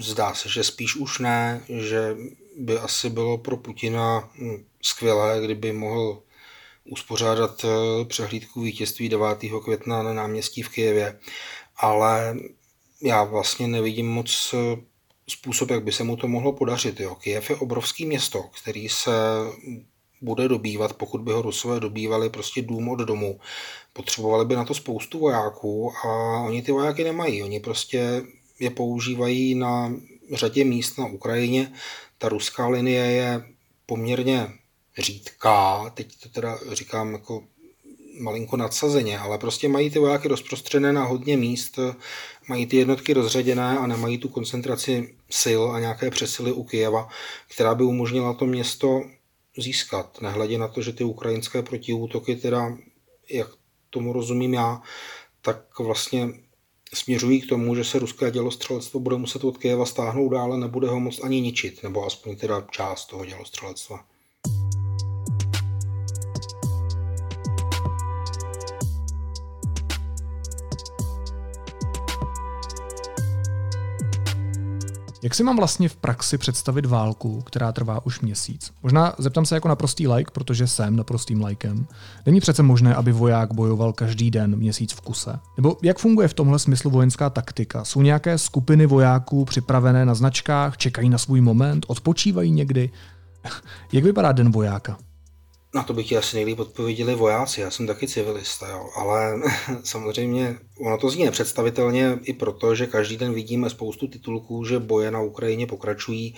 Zdá 0.00 0.34
se, 0.34 0.48
že 0.48 0.64
spíš 0.64 0.96
už 0.96 1.18
ne, 1.18 1.60
že 1.68 2.16
by 2.58 2.78
asi 2.78 3.10
bylo 3.10 3.38
pro 3.38 3.56
Putina 3.56 4.30
hm, 4.34 4.64
skvělé, 4.82 5.40
kdyby 5.44 5.72
mohl 5.72 6.22
uspořádat 6.90 7.64
eh, 7.64 8.04
přehlídku 8.04 8.60
vítězství 8.60 9.08
9. 9.08 9.38
května 9.64 10.02
na 10.02 10.12
náměstí 10.12 10.62
v 10.62 10.68
Kijevě 10.68 11.18
ale 11.78 12.36
já 13.02 13.24
vlastně 13.24 13.68
nevidím 13.68 14.08
moc 14.08 14.54
eh, 14.54 14.80
způsob, 15.28 15.70
jak 15.70 15.84
by 15.84 15.92
se 15.92 16.04
mu 16.04 16.16
to 16.16 16.28
mohlo 16.28 16.52
podařit. 16.52 17.00
Jo. 17.00 17.14
Kiev 17.14 17.50
je 17.50 17.56
obrovský 17.56 18.06
město, 18.06 18.42
který 18.42 18.88
se 18.88 19.12
bude 20.20 20.48
dobývat, 20.48 20.92
pokud 20.92 21.20
by 21.20 21.32
ho 21.32 21.42
Rusové 21.42 21.80
dobývali 21.80 22.30
prostě 22.30 22.62
dům 22.62 22.88
od 22.88 22.98
domu. 22.98 23.40
Potřebovali 23.92 24.44
by 24.44 24.56
na 24.56 24.64
to 24.64 24.74
spoustu 24.74 25.18
vojáků 25.18 25.92
a 26.04 26.40
oni 26.42 26.62
ty 26.62 26.72
vojáky 26.72 27.04
nemají. 27.04 27.42
Oni 27.42 27.60
prostě 27.60 28.22
je 28.60 28.70
používají 28.70 29.54
na 29.54 29.92
řadě 30.32 30.64
míst 30.64 30.98
na 30.98 31.06
Ukrajině. 31.06 31.72
Ta 32.18 32.28
ruská 32.28 32.68
linie 32.68 33.04
je 33.04 33.42
poměrně 33.86 34.48
řídká, 34.98 35.90
teď 35.94 36.20
to 36.22 36.28
teda 36.28 36.58
říkám 36.72 37.12
jako 37.12 37.44
malinko 38.18 38.56
nadsazeně, 38.56 39.18
ale 39.18 39.38
prostě 39.38 39.68
mají 39.68 39.90
ty 39.90 39.98
vojáky 39.98 40.28
rozprostřené 40.28 40.92
na 40.92 41.04
hodně 41.04 41.36
míst, 41.36 41.78
mají 42.48 42.66
ty 42.66 42.76
jednotky 42.76 43.12
rozředěné 43.12 43.78
a 43.78 43.86
nemají 43.86 44.18
tu 44.18 44.28
koncentraci 44.28 45.14
sil 45.40 45.62
a 45.72 45.80
nějaké 45.80 46.10
přesily 46.10 46.52
u 46.52 46.64
Kijeva, 46.64 47.08
která 47.48 47.74
by 47.74 47.84
umožnila 47.84 48.34
to 48.34 48.46
město 48.46 49.02
získat. 49.58 50.20
Nehledě 50.20 50.58
na 50.58 50.68
to, 50.68 50.82
že 50.82 50.92
ty 50.92 51.04
ukrajinské 51.04 51.62
protiútoky, 51.62 52.36
teda 52.36 52.76
jak 53.30 53.48
tomu 53.90 54.12
rozumím 54.12 54.54
já, 54.54 54.82
tak 55.42 55.78
vlastně 55.78 56.28
směřují 56.94 57.40
k 57.40 57.48
tomu, 57.48 57.74
že 57.74 57.84
se 57.84 57.98
ruské 57.98 58.30
dělostřelectvo 58.30 59.00
bude 59.00 59.16
muset 59.16 59.44
od 59.44 59.58
Kijeva 59.58 59.86
stáhnout 59.86 60.28
dále, 60.28 60.58
nebude 60.58 60.88
ho 60.88 61.00
moc 61.00 61.20
ani 61.22 61.40
ničit, 61.40 61.82
nebo 61.82 62.06
aspoň 62.06 62.36
teda 62.36 62.66
část 62.70 63.06
toho 63.06 63.24
dělostřelectva. 63.24 64.04
Jak 75.22 75.34
si 75.34 75.44
mám 75.44 75.56
vlastně 75.56 75.88
v 75.88 75.96
praxi 75.96 76.38
představit 76.38 76.86
válku, 76.86 77.42
která 77.42 77.72
trvá 77.72 78.06
už 78.06 78.20
měsíc? 78.20 78.72
Možná 78.82 79.14
zeptám 79.18 79.46
se 79.46 79.54
jako 79.54 79.68
naprostý 79.68 80.08
like, 80.08 80.30
protože 80.30 80.66
jsem 80.66 80.96
naprostým 80.96 81.40
lajkem. 81.40 81.86
Není 82.26 82.40
přece 82.40 82.62
možné, 82.62 82.94
aby 82.94 83.12
voják 83.12 83.54
bojoval 83.54 83.92
každý 83.92 84.30
den 84.30 84.56
měsíc 84.56 84.92
v 84.92 85.00
kuse. 85.00 85.38
Nebo 85.56 85.76
jak 85.82 85.98
funguje 85.98 86.28
v 86.28 86.34
tomhle 86.34 86.58
smyslu 86.58 86.90
vojenská 86.90 87.30
taktika? 87.30 87.84
Jsou 87.84 88.02
nějaké 88.02 88.38
skupiny 88.38 88.86
vojáků 88.86 89.44
připravené 89.44 90.04
na 90.06 90.14
značkách, 90.14 90.76
čekají 90.76 91.08
na 91.08 91.18
svůj 91.18 91.40
moment, 91.40 91.86
odpočívají 91.88 92.50
někdy? 92.50 92.90
jak 93.92 94.04
vypadá 94.04 94.32
den 94.32 94.52
vojáka? 94.52 94.96
Na 95.74 95.82
to 95.82 95.94
by 95.94 96.04
ti 96.04 96.16
asi 96.16 96.36
nejlíp 96.36 96.58
odpověděli 96.58 97.14
vojáci, 97.14 97.60
já 97.60 97.70
jsem 97.70 97.86
taky 97.86 98.08
civilista, 98.08 98.68
jo. 98.68 98.90
ale 98.96 99.34
samozřejmě 99.84 100.58
ono 100.80 100.98
to 100.98 101.10
zní 101.10 101.24
nepředstavitelně 101.24 102.18
i 102.22 102.32
proto, 102.32 102.74
že 102.74 102.86
každý 102.86 103.16
den 103.16 103.34
vidíme 103.34 103.70
spoustu 103.70 104.08
titulků, 104.08 104.64
že 104.64 104.78
boje 104.78 105.10
na 105.10 105.20
Ukrajině 105.20 105.66
pokračují 105.66 106.34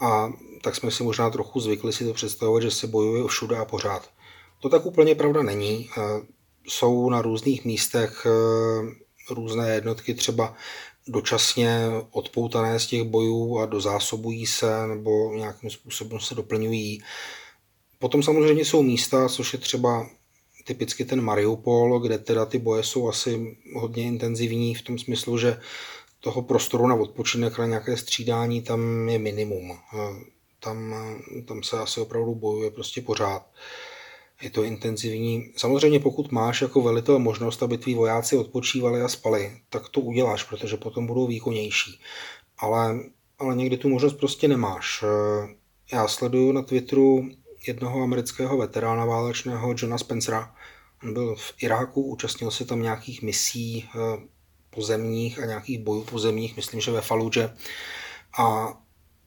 a 0.00 0.32
tak 0.62 0.76
jsme 0.76 0.90
si 0.90 1.02
možná 1.02 1.30
trochu 1.30 1.60
zvykli 1.60 1.92
si 1.92 2.04
to 2.04 2.12
představovat, 2.12 2.62
že 2.62 2.70
se 2.70 2.86
bojuje 2.86 3.28
všude 3.28 3.56
a 3.56 3.64
pořád. 3.64 4.10
To 4.60 4.68
tak 4.68 4.86
úplně 4.86 5.14
pravda 5.14 5.42
není. 5.42 5.90
Eh, 5.98 6.00
jsou 6.68 7.10
na 7.10 7.22
různých 7.22 7.64
místech 7.64 8.26
eh, 8.26 9.34
různé 9.34 9.74
jednotky 9.74 10.14
třeba 10.14 10.54
dočasně 11.08 11.88
odpoutané 12.10 12.80
z 12.80 12.86
těch 12.86 13.02
bojů 13.02 13.58
a 13.58 13.66
dozásobují 13.66 14.46
se 14.46 14.86
nebo 14.86 15.34
nějakým 15.34 15.70
způsobem 15.70 16.20
se 16.20 16.34
doplňují. 16.34 17.02
Potom 18.00 18.22
samozřejmě 18.22 18.64
jsou 18.64 18.82
místa, 18.82 19.28
což 19.28 19.52
je 19.52 19.58
třeba 19.58 20.06
typicky 20.64 21.04
ten 21.04 21.20
Mariupol, 21.20 22.00
kde 22.00 22.18
teda 22.18 22.46
ty 22.46 22.58
boje 22.58 22.82
jsou 22.82 23.08
asi 23.08 23.56
hodně 23.74 24.02
intenzivní 24.02 24.74
v 24.74 24.82
tom 24.82 24.98
smyslu, 24.98 25.38
že 25.38 25.60
toho 26.20 26.42
prostoru 26.42 26.86
na 26.86 26.94
odpočinek 26.94 27.58
na 27.58 27.66
nějaké 27.66 27.96
střídání 27.96 28.62
tam 28.62 29.08
je 29.08 29.18
minimum. 29.18 29.78
Tam, 30.60 30.94
tam 31.48 31.62
se 31.62 31.78
asi 31.78 32.00
opravdu 32.00 32.34
bojuje 32.34 32.70
prostě 32.70 33.00
pořád. 33.02 33.46
Je 34.42 34.50
to 34.50 34.62
intenzivní. 34.62 35.52
Samozřejmě 35.56 36.00
pokud 36.00 36.32
máš 36.32 36.62
jako 36.62 36.82
velitel 36.82 37.18
možnost, 37.18 37.62
aby 37.62 37.78
tví 37.78 37.94
vojáci 37.94 38.36
odpočívali 38.36 39.02
a 39.02 39.08
spali, 39.08 39.52
tak 39.68 39.88
to 39.88 40.00
uděláš, 40.00 40.44
protože 40.44 40.76
potom 40.76 41.06
budou 41.06 41.26
výkonnější. 41.26 42.00
Ale, 42.58 43.00
ale 43.38 43.56
někdy 43.56 43.76
tu 43.76 43.88
možnost 43.88 44.14
prostě 44.14 44.48
nemáš. 44.48 45.04
Já 45.92 46.08
sleduju 46.08 46.52
na 46.52 46.62
Twitteru 46.62 47.28
jednoho 47.66 48.02
amerického 48.02 48.56
veterána 48.56 49.04
válečného 49.04 49.74
Johna 49.76 49.98
Spencera. 49.98 50.54
On 51.02 51.14
byl 51.14 51.36
v 51.36 51.54
Iráku, 51.62 52.02
účastnil 52.02 52.50
se 52.50 52.64
tam 52.64 52.82
nějakých 52.82 53.22
misí 53.22 53.84
eh, 53.88 53.98
pozemních 54.70 55.38
a 55.42 55.46
nějakých 55.46 55.78
bojů 55.78 56.04
pozemních, 56.04 56.56
myslím, 56.56 56.80
že 56.80 56.90
ve 56.90 57.00
Fallujah. 57.00 57.50
A 58.38 58.74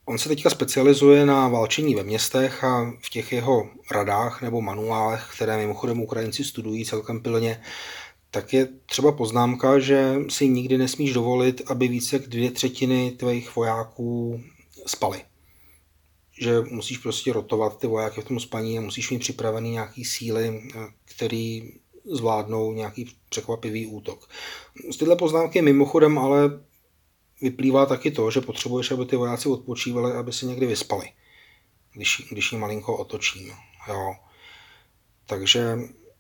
on 0.06 0.18
se 0.18 0.30
teďka 0.30 0.50
specializuje 0.50 1.26
na 1.26 1.48
válčení 1.48 1.96
ve 1.96 2.04
městech 2.04 2.64
a 2.64 2.94
v 3.02 3.10
těch 3.10 3.32
jeho 3.32 3.70
radách 3.92 4.42
nebo 4.42 4.62
manuálech, 4.62 5.30
které 5.36 5.58
mimochodem 5.58 6.02
Ukrajinci 6.02 6.44
studují 6.44 6.86
celkem 6.86 7.22
pilně, 7.22 7.62
tak 8.32 8.54
je 8.54 8.68
třeba 8.86 9.12
poznámka, 9.12 9.80
že 9.80 10.16
si 10.30 10.48
nikdy 10.48 10.78
nesmíš 10.78 11.14
dovolit, 11.14 11.62
aby 11.68 11.88
více 11.88 12.16
jak 12.16 12.28
dvě 12.28 12.52
třetiny 12.52 13.12
tvých 13.12 13.56
vojáků 13.56 14.42
spaly 14.88 15.22
že 16.40 16.62
musíš 16.62 16.98
prostě 16.98 17.34
rotovat 17.34 17.78
ty 17.78 17.88
vojáky 17.88 18.22
v 18.22 18.26
tom 18.26 18.40
spaní 18.40 18.78
a 18.78 18.82
musíš 18.82 19.12
mít 19.12 19.20
připravený 19.20 19.72
nějaký 19.72 20.06
síly, 20.06 20.64
eh, 20.76 20.80
který 21.06 21.74
zvládnou 22.06 22.74
nějaký 22.74 23.16
překvapivý 23.30 23.88
útok. 23.88 24.30
Z 24.92 24.98
tyhle 24.98 25.16
poznámky 25.16 25.62
mimochodem 25.62 26.18
ale 26.20 26.50
vyplývá 27.42 27.86
taky 27.86 28.12
to, 28.12 28.32
že 28.32 28.42
potřebuješ, 28.42 28.92
aby 28.92 29.06
ty 29.06 29.16
vojáci 29.16 29.50
odpočívali, 29.50 30.12
aby 30.12 30.34
se 30.34 30.46
někdy 30.46 30.66
vyspali, 30.66 31.10
když, 31.94 32.28
když 32.32 32.52
ji 32.52 32.58
malinko 32.58 32.98
otočím. 32.98 33.54
Jo. 33.88 34.16
Takže 35.26 35.78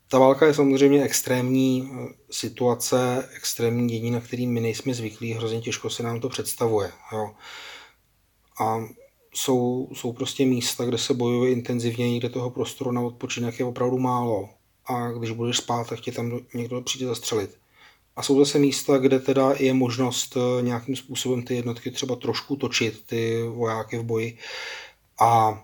ta 0.07 0.19
válka 0.19 0.45
je 0.45 0.53
samozřejmě 0.53 1.03
extrémní 1.03 1.91
eh, 1.91 2.13
situace, 2.31 3.29
extrémní 3.35 3.87
dění, 3.87 4.11
na 4.11 4.21
kterým 4.21 4.53
my 4.53 4.61
nejsme 4.61 4.93
zvyklí, 4.93 5.33
hrozně 5.33 5.61
těžko 5.61 5.89
se 5.89 6.03
nám 6.03 6.19
to 6.19 6.29
představuje. 6.29 6.91
Jo. 7.11 7.31
A 8.59 8.83
jsou, 9.33 9.89
jsou 9.93 10.13
prostě 10.13 10.45
místa, 10.45 10.85
kde 10.85 10.97
se 10.97 11.13
bojuje 11.13 11.51
intenzivně, 11.51 12.19
kde 12.19 12.29
toho 12.29 12.49
prostoru 12.49 12.91
na 12.91 13.01
odpočinek 13.01 13.59
je 13.59 13.65
opravdu 13.65 13.97
málo. 13.97 14.49
A 14.85 15.11
když 15.11 15.31
budeš 15.31 15.57
spát, 15.57 15.89
tak 15.89 15.99
tě 15.99 16.11
tam 16.11 16.39
někdo 16.53 16.81
přijde 16.81 17.05
zastřelit. 17.05 17.57
A 18.15 18.23
jsou 18.23 18.39
zase 18.39 18.59
místa, 18.59 18.97
kde 18.97 19.19
teda 19.19 19.53
je 19.59 19.73
možnost 19.73 20.37
eh, 20.37 20.61
nějakým 20.61 20.95
způsobem 20.95 21.43
ty 21.43 21.55
jednotky 21.55 21.91
třeba 21.91 22.15
trošku 22.15 22.55
točit, 22.55 23.05
ty 23.05 23.43
vojáky 23.47 23.97
v 23.97 24.03
boji 24.03 24.37
a, 25.19 25.63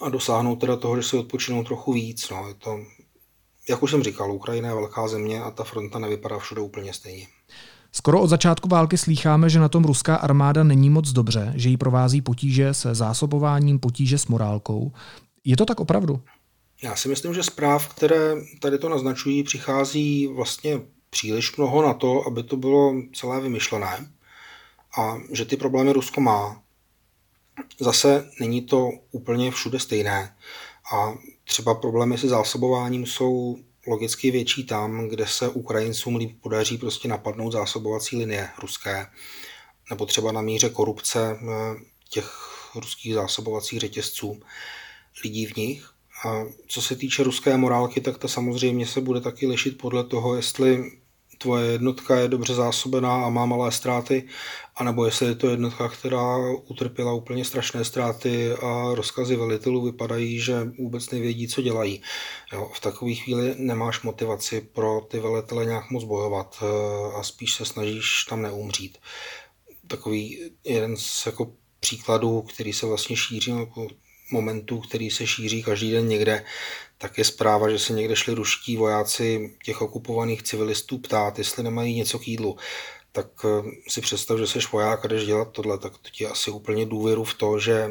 a 0.00 0.08
dosáhnout 0.08 0.56
teda 0.56 0.76
toho, 0.76 0.96
že 0.96 1.02
si 1.02 1.16
odpočinou 1.16 1.64
trochu 1.64 1.92
víc. 1.92 2.30
No. 2.30 2.48
Je 2.48 2.54
to 2.54 2.80
jak 3.68 3.82
už 3.82 3.90
jsem 3.90 4.02
říkal, 4.02 4.32
Ukrajina 4.32 4.68
je 4.68 4.74
velká 4.74 5.08
země 5.08 5.42
a 5.42 5.50
ta 5.50 5.64
fronta 5.64 5.98
nevypadá 5.98 6.38
všude 6.38 6.60
úplně 6.60 6.92
stejně. 6.92 7.26
Skoro 7.92 8.20
od 8.20 8.26
začátku 8.26 8.68
války 8.68 8.98
slýcháme, 8.98 9.50
že 9.50 9.60
na 9.60 9.68
tom 9.68 9.84
ruská 9.84 10.16
armáda 10.16 10.64
není 10.64 10.90
moc 10.90 11.12
dobře, 11.12 11.52
že 11.56 11.68
jí 11.68 11.76
provází 11.76 12.20
potíže 12.20 12.74
se 12.74 12.94
zásobováním, 12.94 13.78
potíže 13.78 14.18
s 14.18 14.26
morálkou. 14.26 14.92
Je 15.44 15.56
to 15.56 15.66
tak 15.66 15.80
opravdu? 15.80 16.20
Já 16.82 16.96
si 16.96 17.08
myslím, 17.08 17.34
že 17.34 17.42
zpráv, 17.42 17.88
které 17.88 18.34
tady 18.60 18.78
to 18.78 18.88
naznačují, 18.88 19.42
přichází 19.42 20.26
vlastně 20.26 20.80
příliš 21.10 21.56
mnoho 21.56 21.82
na 21.82 21.94
to, 21.94 22.26
aby 22.26 22.42
to 22.42 22.56
bylo 22.56 22.94
celé 23.14 23.40
vymyšlené 23.40 24.10
a 24.98 25.16
že 25.32 25.44
ty 25.44 25.56
problémy 25.56 25.92
Rusko 25.92 26.20
má. 26.20 26.62
Zase 27.80 28.30
není 28.40 28.62
to 28.62 28.90
úplně 29.10 29.50
všude 29.50 29.78
stejné 29.78 30.36
a 30.94 31.14
třeba 31.44 31.74
problémy 31.74 32.18
se 32.18 32.28
zásobováním 32.28 33.06
jsou 33.06 33.56
logicky 33.90 34.30
větší 34.30 34.64
tam, 34.66 35.08
kde 35.08 35.26
se 35.26 35.48
Ukrajincům 35.48 36.16
líp 36.16 36.38
podaří 36.40 36.78
prostě 36.78 37.08
napadnout 37.08 37.50
zásobovací 37.50 38.16
linie 38.16 38.48
ruské, 38.58 39.06
nebo 39.90 40.06
třeba 40.06 40.32
na 40.32 40.40
míře 40.40 40.68
korupce 40.68 41.38
eh, 41.42 41.46
těch 42.08 42.30
ruských 42.74 43.14
zásobovacích 43.14 43.80
řetězců 43.80 44.42
lidí 45.24 45.46
v 45.46 45.56
nich. 45.56 45.90
A 46.26 46.44
co 46.66 46.82
se 46.82 46.96
týče 46.96 47.22
ruské 47.22 47.56
morálky, 47.56 48.00
tak 48.00 48.18
ta 48.18 48.28
samozřejmě 48.28 48.86
se 48.86 49.00
bude 49.00 49.20
taky 49.20 49.46
lišit 49.46 49.78
podle 49.78 50.04
toho, 50.04 50.36
jestli 50.36 50.92
tvoje 51.42 51.72
jednotka 51.72 52.16
je 52.16 52.28
dobře 52.28 52.54
zásobená 52.54 53.24
a 53.24 53.28
má 53.28 53.46
malé 53.46 53.72
ztráty, 53.72 54.28
anebo 54.76 55.04
jestli 55.04 55.26
je 55.26 55.34
to 55.34 55.50
jednotka, 55.50 55.88
která 55.88 56.38
utrpěla 56.68 57.12
úplně 57.12 57.44
strašné 57.44 57.84
ztráty 57.84 58.52
a 58.52 58.94
rozkazy 58.94 59.36
velitelů 59.36 59.82
vypadají, 59.82 60.40
že 60.40 60.64
vůbec 60.78 61.10
nevědí, 61.10 61.48
co 61.48 61.62
dělají. 61.62 62.02
Jo, 62.52 62.70
v 62.74 62.80
takové 62.80 63.14
chvíli 63.14 63.54
nemáš 63.58 64.02
motivaci 64.02 64.60
pro 64.60 65.00
ty 65.00 65.20
velitele 65.20 65.66
nějak 65.66 65.90
moc 65.90 66.04
bojovat 66.04 66.56
eh, 66.62 67.16
a 67.16 67.22
spíš 67.22 67.54
se 67.54 67.64
snažíš 67.64 68.24
tam 68.24 68.42
neumřít. 68.42 68.98
Takový 69.86 70.50
jeden 70.64 70.96
z 70.96 71.26
jako 71.26 71.52
příkladů, 71.80 72.42
který 72.42 72.72
se 72.72 72.86
vlastně 72.86 73.16
šíří, 73.16 73.52
momentů, 74.32 74.80
který 74.80 75.10
se 75.10 75.26
šíří 75.26 75.62
každý 75.62 75.92
den 75.92 76.08
někde, 76.08 76.44
tak 77.02 77.18
je 77.18 77.24
zpráva, 77.24 77.70
že 77.70 77.78
se 77.78 77.92
někde 77.92 78.16
šli 78.16 78.34
ruští 78.34 78.76
vojáci 78.76 79.56
těch 79.64 79.82
okupovaných 79.82 80.42
civilistů 80.42 80.98
ptát, 80.98 81.38
jestli 81.38 81.62
nemají 81.62 81.94
něco 81.94 82.18
k 82.18 82.28
jídlu. 82.28 82.56
Tak 83.12 83.26
eh, 83.44 83.70
si 83.88 84.00
představ, 84.00 84.38
že 84.38 84.46
jsi 84.46 84.58
voják 84.72 85.04
a 85.04 85.08
jdeš 85.08 85.26
dělat 85.26 85.48
tohle, 85.52 85.78
tak 85.78 85.98
to 85.98 86.10
ti 86.10 86.26
asi 86.26 86.50
úplně 86.50 86.86
důvěru 86.86 87.24
v 87.24 87.34
to, 87.34 87.58
že 87.58 87.90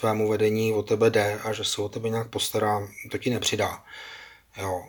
tvému 0.00 0.28
vedení 0.28 0.72
o 0.72 0.82
tebe 0.82 1.10
jde 1.10 1.38
a 1.44 1.52
že 1.52 1.64
se 1.64 1.82
o 1.82 1.88
tebe 1.88 2.08
nějak 2.08 2.30
postará, 2.30 2.88
to 3.10 3.18
ti 3.18 3.30
nepřidá. 3.30 3.84
Jo. 4.62 4.82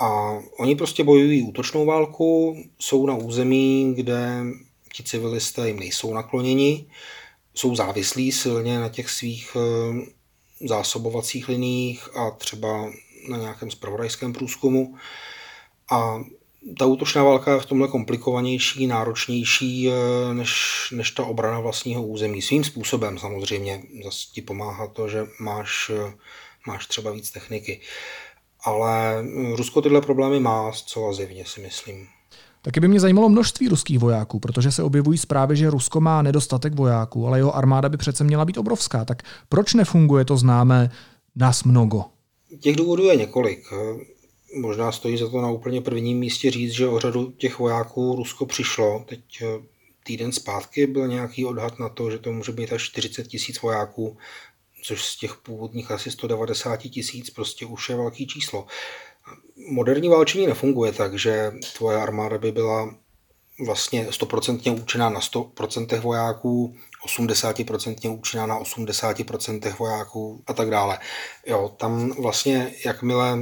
A 0.00 0.38
oni 0.58 0.76
prostě 0.76 1.04
bojují 1.04 1.42
útočnou 1.42 1.86
válku, 1.86 2.56
jsou 2.78 3.06
na 3.06 3.14
území, 3.14 3.94
kde 3.94 4.42
ti 4.92 5.02
civilisté 5.02 5.68
jim 5.68 5.78
nejsou 5.78 6.14
nakloněni, 6.14 6.86
jsou 7.54 7.76
závislí 7.76 8.32
silně 8.32 8.78
na 8.78 8.88
těch 8.88 9.10
svých 9.10 9.56
eh, 9.56 10.13
zásobovacích 10.68 11.48
liních 11.48 12.16
a 12.16 12.30
třeba 12.30 12.90
na 13.28 13.36
nějakém 13.36 13.70
spravodajském 13.70 14.32
průzkumu. 14.32 14.96
A 15.90 16.24
ta 16.78 16.86
útočná 16.86 17.24
válka 17.24 17.54
je 17.54 17.60
v 17.60 17.66
tomhle 17.66 17.88
komplikovanější, 17.88 18.86
náročnější 18.86 19.88
eh, 19.88 20.34
než, 20.34 20.52
než 20.92 21.10
ta 21.10 21.24
obrana 21.24 21.60
vlastního 21.60 22.02
území. 22.02 22.42
Svým 22.42 22.64
způsobem 22.64 23.18
samozřejmě 23.18 23.82
zase 24.04 24.26
ti 24.32 24.42
pomáhá 24.42 24.86
to, 24.86 25.08
že 25.08 25.26
máš, 25.40 25.90
eh, 25.94 26.14
máš 26.66 26.86
třeba 26.86 27.10
víc 27.10 27.30
techniky. 27.30 27.80
Ale 28.60 29.24
Rusko 29.56 29.82
tyhle 29.82 30.00
problémy 30.00 30.40
má 30.40 30.72
zcela 30.72 31.12
zjevně, 31.12 31.44
si 31.44 31.60
myslím. 31.60 32.08
Taky 32.64 32.80
by 32.80 32.88
mě 32.88 33.00
zajímalo 33.00 33.28
množství 33.28 33.68
ruských 33.68 33.98
vojáků, 33.98 34.38
protože 34.38 34.72
se 34.72 34.82
objevují 34.82 35.18
zprávy, 35.18 35.56
že 35.56 35.70
Rusko 35.70 36.00
má 36.00 36.22
nedostatek 36.22 36.74
vojáků, 36.74 37.26
ale 37.26 37.38
jeho 37.38 37.56
armáda 37.56 37.88
by 37.88 37.96
přece 37.96 38.24
měla 38.24 38.44
být 38.44 38.58
obrovská. 38.58 39.04
Tak 39.04 39.22
proč 39.48 39.74
nefunguje 39.74 40.24
to 40.24 40.36
známé 40.36 40.90
nás 41.36 41.64
mnogo? 41.64 42.04
Těch 42.60 42.76
důvodů 42.76 43.04
je 43.04 43.16
několik. 43.16 43.64
Možná 44.60 44.92
stojí 44.92 45.16
za 45.18 45.28
to 45.28 45.40
na 45.40 45.50
úplně 45.50 45.80
prvním 45.80 46.18
místě 46.18 46.50
říct, 46.50 46.72
že 46.72 46.88
o 46.88 47.00
řadu 47.00 47.30
těch 47.30 47.58
vojáků 47.58 48.16
Rusko 48.16 48.46
přišlo. 48.46 49.04
Teď 49.08 49.20
eh, 49.42 49.46
týden 50.04 50.32
zpátky 50.32 50.86
byl 50.86 51.08
nějaký 51.08 51.44
odhad 51.44 51.78
na 51.78 51.88
to, 51.88 52.10
že 52.10 52.18
to 52.18 52.32
může 52.32 52.52
být 52.52 52.72
až 52.72 52.82
40 52.82 53.26
tisíc 53.26 53.62
vojáků, 53.62 54.16
což 54.82 55.04
z 55.04 55.18
těch 55.18 55.36
původních 55.36 55.90
asi 55.90 56.10
190 56.10 56.76
tisíc 56.76 57.30
prostě 57.30 57.66
už 57.66 57.88
je 57.88 57.96
velký 57.96 58.26
číslo 58.26 58.66
moderní 59.68 60.08
válčení 60.08 60.46
nefunguje 60.46 60.92
tak, 60.92 61.18
že 61.18 61.52
tvoje 61.76 61.96
armáda 61.96 62.38
by 62.38 62.52
byla 62.52 62.94
vlastně 63.66 64.06
100% 64.06 64.82
účinná 64.82 65.08
na 65.10 65.20
100% 65.20 66.00
vojáků, 66.00 66.76
80% 67.06 68.18
účinná 68.18 68.46
na 68.46 68.60
80% 68.60 69.76
vojáků 69.78 70.42
a 70.46 70.52
tak 70.52 70.70
dále. 70.70 70.98
Jo, 71.46 71.74
tam 71.76 72.10
vlastně 72.10 72.74
jakmile 72.84 73.38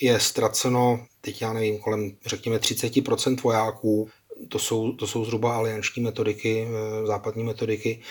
je 0.00 0.20
ztraceno, 0.20 1.06
teď 1.20 1.42
já 1.42 1.52
nevím, 1.52 1.78
kolem 1.78 2.16
řekněme 2.26 2.56
30% 2.56 3.40
vojáků, 3.42 4.08
to 4.48 4.58
jsou, 4.58 4.92
to 4.92 5.06
jsou 5.06 5.24
zhruba 5.24 5.56
alianční 5.56 6.02
metodiky, 6.02 6.68
eh, 6.68 7.06
západní 7.06 7.44
metodiky, 7.44 8.02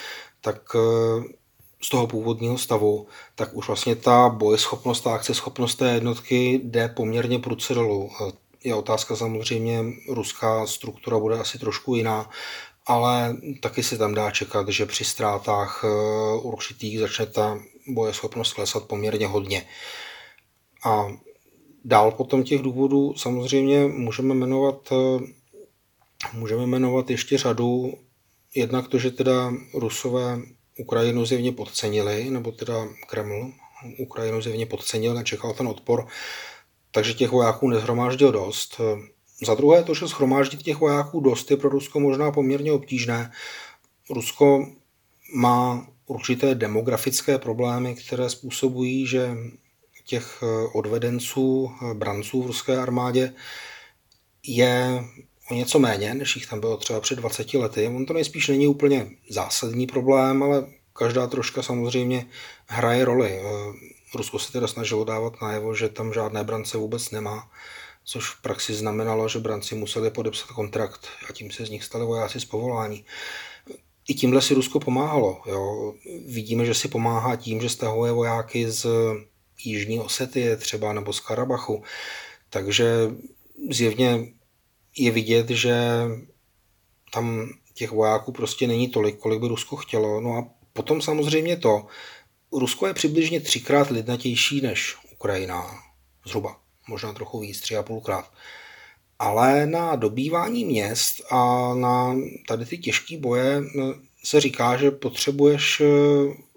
tak 0.42 0.62
eh, 0.76 1.24
z 1.84 1.90
toho 1.90 2.08
původního 2.08 2.58
stavu, 2.58 3.08
tak 3.36 3.50
už 3.54 3.68
vlastně 3.68 3.96
ta 3.96 4.30
bojeschopnost, 4.30 5.02
ta 5.02 5.16
akceschopnost 5.16 5.76
té 5.76 5.94
jednotky 5.94 6.62
jde 6.64 6.88
poměrně 6.88 7.40
prudce 7.40 7.74
dolů. 7.74 8.10
Je 8.64 8.76
otázka 8.76 9.16
samozřejmě, 9.16 9.84
ruská 10.10 10.68
struktura 10.68 11.20
bude 11.20 11.40
asi 11.40 11.60
trošku 11.60 11.96
jiná, 11.96 12.30
ale 12.86 13.38
taky 13.60 13.84
se 13.84 13.98
tam 13.98 14.14
dá 14.14 14.32
čekat, 14.32 14.70
že 14.70 14.86
při 14.86 15.06
ztrátách 15.06 15.84
eh, 15.84 15.88
určitých 16.42 17.00
začne 17.00 17.26
ta 17.26 17.60
bojeschopnost 17.88 18.54
klesat 18.54 18.84
poměrně 18.84 19.28
hodně. 19.28 19.68
A 20.86 21.08
dál 21.86 22.12
potom 22.12 22.44
těch 22.44 22.62
důvodů 22.62 23.14
samozřejmě 23.18 23.88
můžeme 23.88 24.34
jmenovat, 24.34 24.90
eh, 24.92 25.20
můžeme 26.34 26.68
jmenovat 26.68 27.10
ještě 27.10 27.38
řadu. 27.38 27.94
Jednak 28.56 28.88
to, 28.88 28.98
že 29.00 29.12
teda 29.12 29.54
Rusové 29.74 30.40
Ukrajinu 30.78 31.26
zjevně 31.26 31.52
podcenili, 31.52 32.30
nebo 32.30 32.52
teda 32.52 32.88
Kreml 33.08 33.52
Ukrajinu 34.00 34.42
zjevně 34.42 34.66
podcenil, 34.66 35.14
nečekal 35.14 35.54
ten 35.54 35.68
odpor, 35.68 36.08
takže 36.92 37.14
těch 37.14 37.32
vojáků 37.32 37.70
nezhromáždil 37.70 38.32
dost. 38.32 38.82
Za 39.46 39.56
druhé 39.56 39.84
to, 39.84 39.94
že 39.94 40.08
schromáždit 40.08 40.64
těch 40.64 40.78
vojáků 40.78 41.20
dost 41.20 41.52
je 41.52 41.58
pro 41.58 41.70
Rusko 41.70 42.00
možná 42.00 42.32
poměrně 42.32 42.72
obtížné. 42.72 43.32
Rusko 44.10 44.68
má 45.36 45.88
určité 46.06 46.56
demografické 46.56 47.38
problémy, 47.38 47.96
které 47.96 48.30
způsobují, 48.30 49.08
že 49.08 49.38
těch 50.06 50.44
odvedenců, 50.74 51.72
branců 51.94 52.44
v 52.44 52.48
ruské 52.48 52.78
armádě 52.78 53.34
je 54.48 55.04
o 55.54 55.56
něco 55.56 55.80
méně, 55.80 56.14
než 56.14 56.36
jich 56.36 56.48
tam 56.48 56.60
bylo 56.60 56.78
třeba 56.78 57.00
před 57.00 57.16
20 57.16 57.54
lety. 57.54 57.88
On 57.88 58.06
to 58.06 58.14
nejspíš 58.14 58.48
není 58.48 58.68
úplně 58.68 59.10
zásadní 59.30 59.88
problém, 59.88 60.44
ale 60.44 60.66
každá 60.94 61.28
troška 61.28 61.62
samozřejmě 61.62 62.26
hraje 62.68 63.06
roli. 63.06 63.40
Eh, 63.40 63.74
Rusko 64.16 64.40
se 64.40 64.52
teda 64.52 64.68
snažilo 64.68 65.04
dávat 65.04 65.42
najevo, 65.42 65.76
že 65.76 65.90
tam 65.90 66.14
žádné 66.14 66.44
brance 66.44 66.78
vůbec 66.78 67.12
nemá, 67.12 67.50
což 68.04 68.30
v 68.30 68.42
praxi 68.42 68.74
znamenalo, 68.74 69.30
že 69.30 69.40
branci 69.40 69.76
museli 69.76 70.12
podepsat 70.12 70.48
kontrakt 70.48 71.08
a 71.30 71.34
tím 71.34 71.52
se 71.52 71.66
z 71.66 71.70
nich 71.70 71.84
stali 71.84 72.06
vojáci 72.06 72.40
z 72.40 72.46
povolání. 72.46 73.06
I 74.08 74.14
tímhle 74.14 74.42
si 74.42 74.54
Rusko 74.54 74.80
pomáhalo. 74.80 75.42
Jo. 75.46 75.94
Vidíme, 76.28 76.66
že 76.66 76.74
si 76.74 76.88
pomáhá 76.88 77.36
tím, 77.36 77.62
že 77.62 77.70
stahuje 77.70 78.12
vojáky 78.12 78.72
z 78.72 78.88
Jižní 79.64 80.00
Osetie 80.00 80.58
třeba 80.58 80.94
nebo 80.94 81.14
z 81.14 81.20
Karabachu. 81.20 81.84
Takže 82.50 83.12
zjevně 83.70 84.28
je 84.98 85.12
vidět, 85.12 85.50
že 85.50 85.76
tam 87.14 87.50
těch 87.74 87.92
vojáků 87.92 88.32
prostě 88.32 88.68
není 88.68 88.88
tolik, 88.88 89.18
kolik 89.18 89.40
by 89.40 89.48
Rusko 89.48 89.76
chtělo. 89.76 90.22
No 90.22 90.38
a 90.38 90.48
potom 90.74 91.02
samozřejmě 91.02 91.58
to, 91.58 91.86
Rusko 92.52 92.88
je 92.88 92.94
přibližně 92.94 93.40
třikrát 93.40 93.90
lidnatější 93.90 94.62
než 94.62 94.96
Ukrajina, 95.14 95.84
zhruba, 96.26 96.60
možná 96.88 97.14
trochu 97.14 97.40
víc, 97.40 97.62
tři 97.62 97.78
a 97.78 97.84
půlkrát. 97.84 98.32
Ale 99.20 99.66
na 99.66 99.96
dobývání 99.96 100.66
měst 100.66 101.22
a 101.32 101.74
na 101.74 102.16
tady 102.48 102.66
ty 102.66 102.78
těžké 102.78 103.18
boje 103.18 103.62
no, 103.76 103.96
se 104.24 104.42
říká, 104.42 104.78
že 104.78 104.92
potřebuješ 104.92 105.82
eh, 105.82 105.86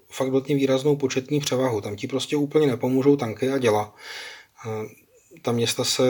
fakt 0.09 0.29
vlastně 0.29 0.55
výraznou 0.55 0.95
početní 0.95 1.39
převahu. 1.39 1.81
Tam 1.81 1.95
ti 1.95 2.07
prostě 2.07 2.35
úplně 2.35 2.67
nepomůžou 2.67 3.15
tanky 3.15 3.49
a 3.49 3.57
děla. 3.57 3.95
Eh, 4.67 4.87
ta 5.41 5.51
města 5.51 5.83
se 5.83 6.03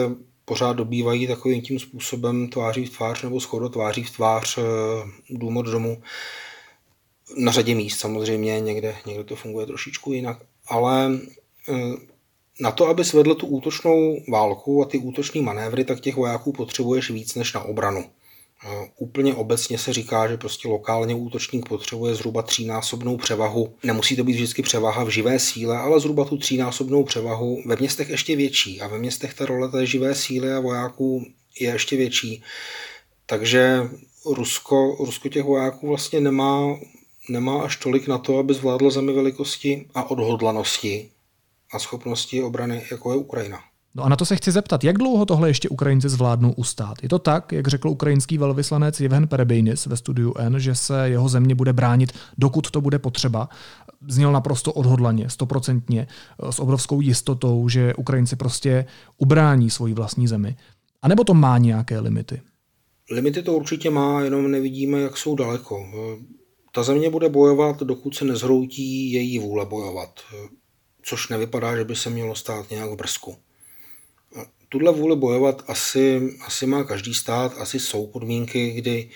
pořád 0.48 0.72
dobývají 0.72 1.26
takovým 1.26 1.62
tím 1.62 1.78
způsobem 1.78 2.48
tváří 2.48 2.86
v 2.86 2.96
tvář 2.96 3.22
nebo 3.22 3.40
skoro 3.40 3.68
tváří 3.68 4.02
v 4.02 4.10
tvář 4.10 4.58
eh, 4.58 4.62
dům 5.30 5.56
od 5.56 5.66
domu. 5.66 6.02
Na 7.36 7.52
řadě 7.52 7.74
míst 7.74 7.98
samozřejmě, 7.98 8.60
někde, 8.60 8.96
někde 9.06 9.24
to 9.24 9.36
funguje 9.36 9.66
trošičku 9.66 10.12
jinak, 10.12 10.38
ale 10.68 11.10
eh, 11.68 11.96
na 12.60 12.70
to, 12.70 12.88
aby 12.88 13.04
svedl 13.04 13.34
tu 13.34 13.46
útočnou 13.46 14.16
válku 14.28 14.82
a 14.82 14.86
ty 14.86 14.98
útoční 14.98 15.40
manévry, 15.40 15.84
tak 15.84 16.00
těch 16.00 16.16
vojáků 16.16 16.52
potřebuješ 16.52 17.10
víc 17.10 17.34
než 17.34 17.52
na 17.52 17.60
obranu. 17.60 18.04
Úplně 18.96 19.34
obecně 19.34 19.78
se 19.78 19.92
říká, 19.92 20.28
že 20.28 20.36
prostě 20.36 20.68
lokálně 20.68 21.14
útočník 21.14 21.68
potřebuje 21.68 22.14
zhruba 22.14 22.42
třínásobnou 22.42 23.16
převahu. 23.16 23.74
Nemusí 23.82 24.16
to 24.16 24.24
být 24.24 24.32
vždycky 24.32 24.62
převaha 24.62 25.04
v 25.04 25.08
živé 25.08 25.38
síle, 25.38 25.78
ale 25.78 26.00
zhruba 26.00 26.24
tu 26.24 26.36
třínásobnou 26.36 27.04
převahu. 27.04 27.62
Ve 27.66 27.76
městech 27.76 28.08
ještě 28.08 28.36
větší 28.36 28.80
a 28.80 28.88
ve 28.88 28.98
městech 28.98 29.34
ta 29.34 29.46
role 29.46 29.68
té 29.68 29.86
živé 29.86 30.14
síly 30.14 30.52
a 30.52 30.60
vojáků 30.60 31.26
je 31.60 31.70
ještě 31.70 31.96
větší. 31.96 32.42
Takže 33.26 33.82
Rusko, 34.26 34.96
Rusko 35.00 35.28
těch 35.28 35.44
vojáků 35.44 35.88
vlastně 35.88 36.20
nemá, 36.20 36.78
nemá 37.28 37.62
až 37.62 37.76
tolik 37.76 38.08
na 38.08 38.18
to, 38.18 38.38
aby 38.38 38.54
zvládlo 38.54 38.90
zemi 38.90 39.12
velikosti 39.12 39.86
a 39.94 40.10
odhodlanosti 40.10 41.10
a 41.72 41.78
schopnosti 41.78 42.42
obrany, 42.42 42.86
jako 42.90 43.12
je 43.12 43.16
Ukrajina. 43.16 43.67
No 43.94 44.04
a 44.04 44.08
na 44.08 44.16
to 44.16 44.24
se 44.24 44.36
chci 44.36 44.52
zeptat, 44.52 44.84
jak 44.84 44.98
dlouho 44.98 45.26
tohle 45.26 45.48
ještě 45.48 45.68
Ukrajinci 45.68 46.08
zvládnou 46.08 46.52
ustát? 46.52 47.02
Je 47.02 47.08
to 47.08 47.18
tak, 47.18 47.52
jak 47.52 47.68
řekl 47.68 47.88
ukrajinský 47.88 48.38
velvyslanec 48.38 49.00
Jevhen 49.00 49.28
Perebejnis 49.28 49.86
ve 49.86 49.96
studiu 49.96 50.34
N, 50.38 50.60
že 50.60 50.74
se 50.74 51.08
jeho 51.08 51.28
země 51.28 51.54
bude 51.54 51.72
bránit, 51.72 52.12
dokud 52.38 52.70
to 52.70 52.80
bude 52.80 52.98
potřeba? 52.98 53.48
Zněl 54.08 54.32
naprosto 54.32 54.72
odhodlaně, 54.72 55.30
stoprocentně, 55.30 56.06
s 56.50 56.58
obrovskou 56.58 57.00
jistotou, 57.00 57.68
že 57.68 57.94
Ukrajinci 57.94 58.36
prostě 58.36 58.86
ubrání 59.16 59.70
svoji 59.70 59.94
vlastní 59.94 60.28
zemi. 60.28 60.56
A 61.02 61.08
nebo 61.08 61.24
to 61.24 61.34
má 61.34 61.58
nějaké 61.58 62.00
limity? 62.00 62.42
Limity 63.10 63.42
to 63.42 63.52
určitě 63.52 63.90
má, 63.90 64.20
jenom 64.20 64.50
nevidíme, 64.50 65.00
jak 65.00 65.16
jsou 65.16 65.34
daleko. 65.34 65.86
Ta 66.72 66.82
země 66.82 67.10
bude 67.10 67.28
bojovat, 67.28 67.82
dokud 67.82 68.14
se 68.14 68.24
nezhroutí 68.24 69.12
její 69.12 69.38
vůle 69.38 69.66
bojovat, 69.66 70.20
což 71.02 71.28
nevypadá, 71.28 71.76
že 71.76 71.84
by 71.84 71.96
se 71.96 72.10
mělo 72.10 72.34
stát 72.34 72.70
nějak 72.70 72.90
v 72.90 72.96
brzku. 72.96 73.36
Tuhle 74.68 74.92
vůli 74.92 75.16
bojovat 75.16 75.62
asi, 75.66 76.20
asi 76.40 76.66
má 76.66 76.84
každý 76.84 77.14
stát, 77.14 77.54
asi 77.58 77.80
jsou 77.80 78.06
podmínky, 78.06 78.70
kdy 78.70 79.10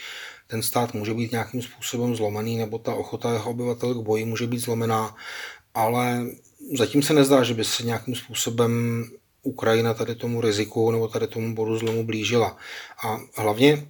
ten 0.47 0.62
stát 0.62 0.95
může 0.95 1.15
být 1.15 1.33
nějakým 1.33 1.62
způsobem 1.62 2.17
zlomený, 2.17 2.57
nebo 2.57 2.79
ta 2.79 2.95
ochota 2.95 3.33
jeho 3.33 3.51
obyvatel 3.51 3.95
k 3.95 4.05
boji 4.05 4.25
může 4.25 4.47
být 4.47 4.59
zlomená, 4.59 5.17
ale 5.75 6.27
zatím 6.77 7.03
se 7.03 7.12
nezdá, 7.15 7.43
že 7.43 7.55
by 7.55 7.65
se 7.65 7.83
nějakým 7.83 8.15
způsobem 8.15 9.05
Ukrajina 9.43 9.95
tady 9.95 10.15
tomu 10.15 10.41
riziku 10.41 10.91
nebo 10.91 11.09
tady 11.09 11.27
tomu 11.27 11.55
bodu 11.55 11.79
zlomu 11.79 12.05
blížila. 12.05 12.57
A 13.05 13.21
hlavně 13.35 13.88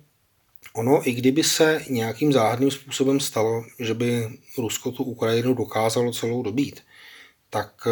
ono, 0.73 1.09
i 1.09 1.13
kdyby 1.13 1.45
se 1.45 1.85
nějakým 1.89 2.33
záhadným 2.33 2.71
způsobem 2.71 3.21
stalo, 3.21 3.65
že 3.79 3.95
by 3.95 4.29
Rusko 4.59 4.93
tu 4.93 5.05
Ukrajinu 5.05 5.55
dokázalo 5.55 6.13
celou 6.13 6.43
dobít, 6.43 6.81
tak 7.51 7.89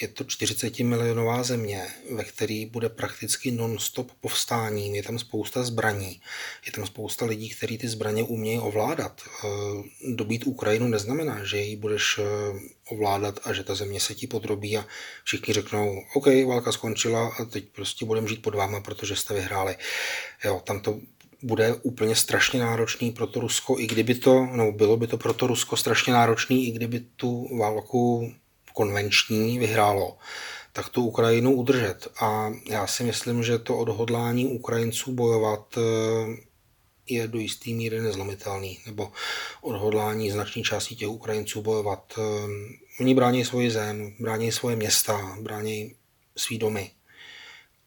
je 0.00 0.08
to 0.08 0.24
40 0.24 0.78
milionová 0.78 1.42
země, 1.42 1.86
ve 2.14 2.24
které 2.24 2.64
bude 2.70 2.88
prakticky 2.88 3.50
non-stop 3.50 4.12
povstání. 4.20 4.96
Je 4.96 5.02
tam 5.02 5.18
spousta 5.18 5.62
zbraní, 5.62 6.20
je 6.66 6.72
tam 6.72 6.86
spousta 6.86 7.24
lidí, 7.24 7.50
kteří 7.50 7.78
ty 7.78 7.88
zbraně 7.88 8.22
umějí 8.22 8.58
ovládat. 8.58 9.22
Eh, 9.22 9.48
dobít 10.14 10.46
Ukrajinu 10.46 10.88
neznamená, 10.88 11.44
že 11.44 11.58
ji 11.58 11.76
budeš 11.76 12.18
eh, 12.18 12.24
ovládat 12.90 13.40
a 13.44 13.52
že 13.52 13.64
ta 13.64 13.74
země 13.74 14.00
se 14.00 14.14
ti 14.14 14.26
podrobí 14.26 14.78
a 14.78 14.86
všichni 15.24 15.54
řeknou, 15.54 16.02
OK, 16.14 16.26
válka 16.46 16.72
skončila 16.72 17.32
a 17.38 17.44
teď 17.44 17.64
prostě 17.68 18.04
budeme 18.04 18.28
žít 18.28 18.42
pod 18.42 18.54
váma, 18.54 18.80
protože 18.80 19.16
jste 19.16 19.34
vyhráli. 19.34 19.76
Jo, 20.44 20.62
tam 20.64 20.80
to 20.80 21.00
bude 21.42 21.74
úplně 21.74 22.16
strašně 22.16 22.60
náročný 22.60 23.12
pro 23.12 23.26
to 23.26 23.40
Rusko, 23.40 23.78
i 23.78 23.86
kdyby 23.86 24.14
to, 24.14 24.46
no 24.52 24.72
bylo 24.72 24.96
by 24.96 25.06
to 25.06 25.18
pro 25.18 25.34
to 25.34 25.46
Rusko 25.46 25.76
strašně 25.76 26.12
náročný, 26.12 26.68
i 26.68 26.70
kdyby 26.70 27.00
tu 27.00 27.58
válku 27.58 28.32
konvenční 28.72 29.58
vyhrálo, 29.58 30.18
tak 30.72 30.88
tu 30.88 31.06
Ukrajinu 31.06 31.52
udržet. 31.52 32.08
A 32.20 32.52
já 32.70 32.86
si 32.86 33.04
myslím, 33.04 33.42
že 33.42 33.58
to 33.58 33.78
odhodlání 33.78 34.46
Ukrajinců 34.46 35.12
bojovat 35.12 35.78
eh, 35.78 36.36
je 37.06 37.28
do 37.28 37.38
jisté 37.38 37.70
míry 37.70 38.00
nezlomitelný, 38.00 38.78
nebo 38.86 39.12
odhodlání 39.60 40.30
značné 40.30 40.62
části 40.62 40.94
těch 40.94 41.08
Ukrajinců 41.08 41.62
bojovat. 41.62 42.14
Eh, 42.18 42.22
oni 43.00 43.14
brání 43.14 43.44
svoji 43.44 43.70
zem, 43.70 44.16
brání 44.20 44.52
svoje 44.52 44.76
města, 44.76 45.36
brání 45.40 45.94
svý 46.36 46.58
domy. 46.58 46.90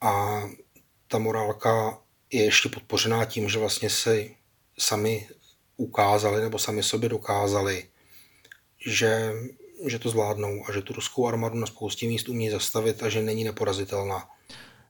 A 0.02 0.43
ta 1.08 1.17
morálka 1.17 2.00
je 2.32 2.43
ještě 2.43 2.69
podpořená 2.69 3.26
tím, 3.26 3.50
že 3.50 3.60
vlastně 3.60 3.89
se 3.89 4.26
sami 4.80 5.28
ukázali 5.78 6.41
nebo 6.41 6.60
sami 6.60 6.84
sobě 6.84 7.10
dokázali, 7.10 7.86
že 8.86 9.34
že 9.88 9.99
to 9.99 10.09
zvládnou 10.09 10.61
a 10.69 10.71
že 10.71 10.81
tu 10.81 10.93
ruskou 10.93 11.27
armádu 11.27 11.55
na 11.55 11.67
spoustě 11.67 12.07
míst 12.07 12.29
umí 12.29 12.49
zastavit 12.49 13.03
a 13.03 13.09
že 13.09 13.21
není 13.21 13.43
neporazitelná. 13.43 14.23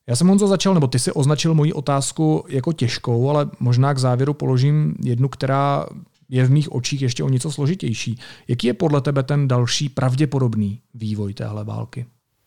Já 0.08 0.16
jsem 0.16 0.28
Honzo 0.28 0.48
začal, 0.48 0.74
nebo 0.74 0.88
ty 0.88 1.00
si 1.00 1.12
označil 1.12 1.54
moji 1.54 1.74
otázku 1.74 2.46
jako 2.48 2.74
těžkou, 2.74 3.30
ale 3.30 3.50
možná 3.60 3.94
k 3.94 3.98
závěru 3.98 4.34
položím 4.34 4.96
jednu, 5.04 5.30
která 5.30 5.86
je 6.30 6.46
v 6.46 6.52
mých 6.52 6.72
očích 6.72 7.02
ještě 7.02 7.24
o 7.24 7.30
něco 7.30 7.52
složitější. 7.52 8.20
Jaký 8.48 8.68
je 8.68 8.74
podle 8.74 9.02
tebe 9.02 9.24
ten 9.24 9.48
další 9.48 9.90
pravděpodobný 9.90 10.82
vývoj 10.94 11.34
téhle 11.34 11.64
války? 11.64 12.06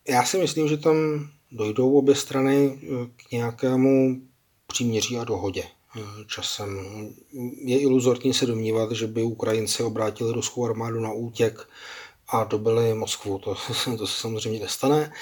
Já 0.09 0.25
si 0.25 0.39
myslím, 0.39 0.69
že 0.69 0.77
tam 0.77 0.97
dojdou 1.53 1.99
obě 1.99 2.15
strany 2.15 2.79
k 3.17 3.33
nějakému 3.33 4.21
příměří 4.67 5.19
a 5.19 5.25
dohodě 5.25 5.63
časem. 6.27 6.69
Je 7.65 7.81
iluzorní 7.81 8.35
se 8.35 8.47
domnívat, 8.47 8.93
že 8.93 9.07
by 9.07 9.23
Ukrajinci 9.23 9.83
obrátili 9.83 10.33
ruskou 10.33 10.65
armádu 10.65 11.01
na 11.01 11.13
útěk 11.13 11.69
a 12.29 12.45
dobili 12.45 12.95
Moskvu. 12.95 13.39
To, 13.39 13.55
to 13.99 14.07
se 14.07 14.21
samozřejmě 14.21 14.61
nestane. 14.61 15.13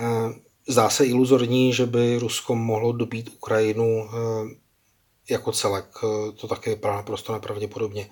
Eh, 0.00 0.34
zdá 0.68 0.90
se 0.90 1.06
iluzorní, 1.06 1.72
že 1.72 1.86
by 1.86 2.18
Rusko 2.18 2.54
mohlo 2.54 2.92
dobít 2.92 3.30
Ukrajinu 3.34 4.08
eh, 4.08 4.54
jako 5.30 5.52
celek. 5.52 5.90
Eh, 6.04 6.32
to 6.32 6.48
také 6.48 6.70
vypadá 6.70 6.96
naprosto 6.96 7.32
nepravděpodobně. 7.32 8.10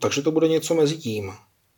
Takže 0.00 0.22
to 0.22 0.30
bude 0.30 0.48
něco 0.48 0.74
mezi 0.74 0.96
tím. 0.96 1.32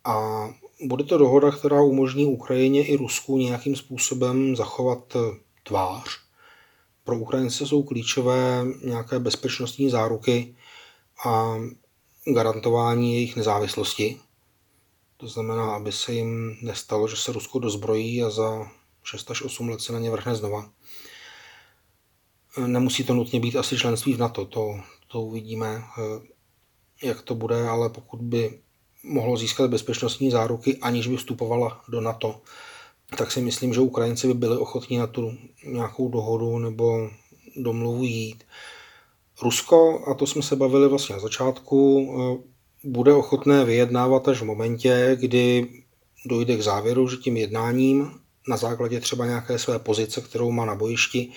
A 0.05 0.49
bude 0.81 1.05
to 1.05 1.19
dohoda, 1.19 1.51
která 1.51 1.83
umožní 1.83 2.27
Ukrajině 2.27 2.87
i 2.87 2.97
Rusku 2.97 3.39
nějakým 3.39 3.77
způsobem 3.77 4.57
zachovat 4.57 5.17
tvář. 5.63 6.25
Pro 7.05 7.19
Ukrajince 7.19 7.67
jsou 7.67 7.83
klíčové 7.83 8.65
nějaké 8.85 9.19
bezpečnostní 9.19 9.91
záruky 9.91 10.57
a 11.27 11.57
garantování 12.35 13.15
jejich 13.15 13.37
nezávislosti. 13.37 14.21
To 15.17 15.29
znamená, 15.29 15.75
aby 15.75 15.93
se 15.93 16.13
jim 16.13 16.57
nestalo, 16.63 17.09
že 17.09 17.17
se 17.17 17.33
Rusko 17.33 17.59
dozbrojí 17.59 18.23
a 18.23 18.31
za 18.31 18.69
6 19.03 19.31
až 19.31 19.43
8 19.43 19.69
let 19.69 19.81
se 19.81 19.93
na 19.93 19.99
ně 19.99 20.11
vrhne 20.11 20.35
znova. 20.35 20.71
Nemusí 22.67 23.05
to 23.05 23.15
nutně 23.15 23.41
být 23.41 23.57
asi 23.57 23.79
členství 23.79 24.15
v 24.15 24.19
NATO, 24.19 24.45
to, 24.45 24.81
to 25.09 25.21
uvidíme, 25.21 25.83
jak 27.03 27.23
to 27.23 27.35
bude, 27.35 27.69
ale 27.69 27.91
pokud 27.91 28.21
by 28.21 28.61
mohlo 29.05 29.37
získat 29.37 29.71
bezpečnostní 29.71 30.31
záruky, 30.31 30.77
aniž 30.77 31.07
by 31.07 31.17
vstupovala 31.17 31.85
do 31.89 32.01
NATO, 32.01 32.41
tak 33.19 33.33
si 33.33 33.41
myslím, 33.41 33.75
že 33.75 33.81
Ukrajinci 33.81 34.27
by 34.27 34.35
byli 34.35 34.57
ochotní 34.57 34.99
na 34.99 35.07
tu 35.07 35.33
nějakou 35.67 36.09
dohodu 36.09 36.59
nebo 36.59 37.11
domluvu 37.57 38.05
jít. 38.05 38.45
Rusko, 39.43 40.05
a 40.11 40.15
to 40.15 40.27
jsme 40.27 40.43
se 40.43 40.57
bavili 40.57 40.89
vlastně 40.89 41.15
na 41.15 41.21
začátku, 41.21 42.09
bude 42.85 43.13
ochotné 43.13 43.65
vyjednávat 43.65 44.29
až 44.29 44.41
v 44.41 44.45
momentě, 44.45 45.17
kdy 45.21 45.69
dojde 46.27 46.57
k 46.57 46.63
závěru, 46.63 47.09
že 47.09 47.17
tím 47.17 47.37
jednáním 47.37 48.11
na 48.49 48.57
základě 48.57 49.01
třeba 49.01 49.27
nějaké 49.27 49.59
své 49.59 49.79
pozice, 49.79 50.21
kterou 50.21 50.51
má 50.51 50.65
na 50.65 50.75
bojišti, 50.75 51.33